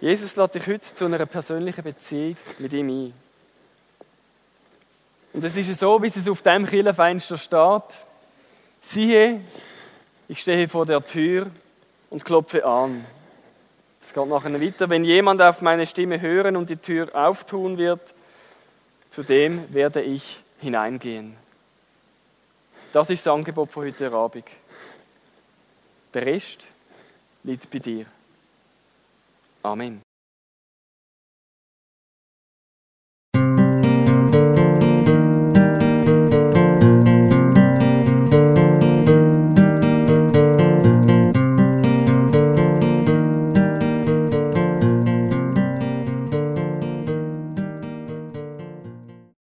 Jesus 0.00 0.34
lädt 0.36 0.54
dich 0.54 0.66
heute 0.66 0.94
zu 0.94 1.04
einer 1.04 1.26
persönlichen 1.26 1.84
Beziehung 1.84 2.36
mit 2.58 2.72
ihm 2.72 2.88
ein. 2.88 3.14
Und 5.34 5.44
es 5.44 5.56
ist 5.56 5.78
so, 5.78 6.02
wie 6.02 6.06
es 6.06 6.28
auf 6.28 6.40
dem 6.40 6.64
Kirchenfenster 6.64 7.36
steht. 7.36 7.98
Siehe, 8.80 9.40
ich 10.26 10.40
stehe 10.40 10.68
vor 10.68 10.86
der 10.86 11.04
Tür 11.04 11.48
und 12.08 12.24
klopfe 12.24 12.64
an. 12.64 13.04
Es 14.02 14.12
geht 14.12 14.26
nachher 14.26 14.60
weiter. 14.60 14.90
Wenn 14.90 15.04
jemand 15.04 15.40
auf 15.40 15.62
meine 15.62 15.86
Stimme 15.86 16.20
hören 16.20 16.56
und 16.56 16.68
die 16.68 16.76
Tür 16.76 17.08
auftun 17.14 17.78
wird, 17.78 18.12
zu 19.10 19.22
dem 19.22 19.72
werde 19.72 20.02
ich 20.02 20.42
hineingehen. 20.60 21.36
Das 22.92 23.08
ist 23.08 23.24
das 23.24 23.32
Angebot 23.32 23.70
von 23.70 23.84
heute 23.84 24.12
Abend. 24.12 24.44
Der 26.12 26.26
Rest 26.26 26.66
liegt 27.44 27.70
bei 27.70 27.78
dir. 27.78 28.06
Amen. 29.62 30.01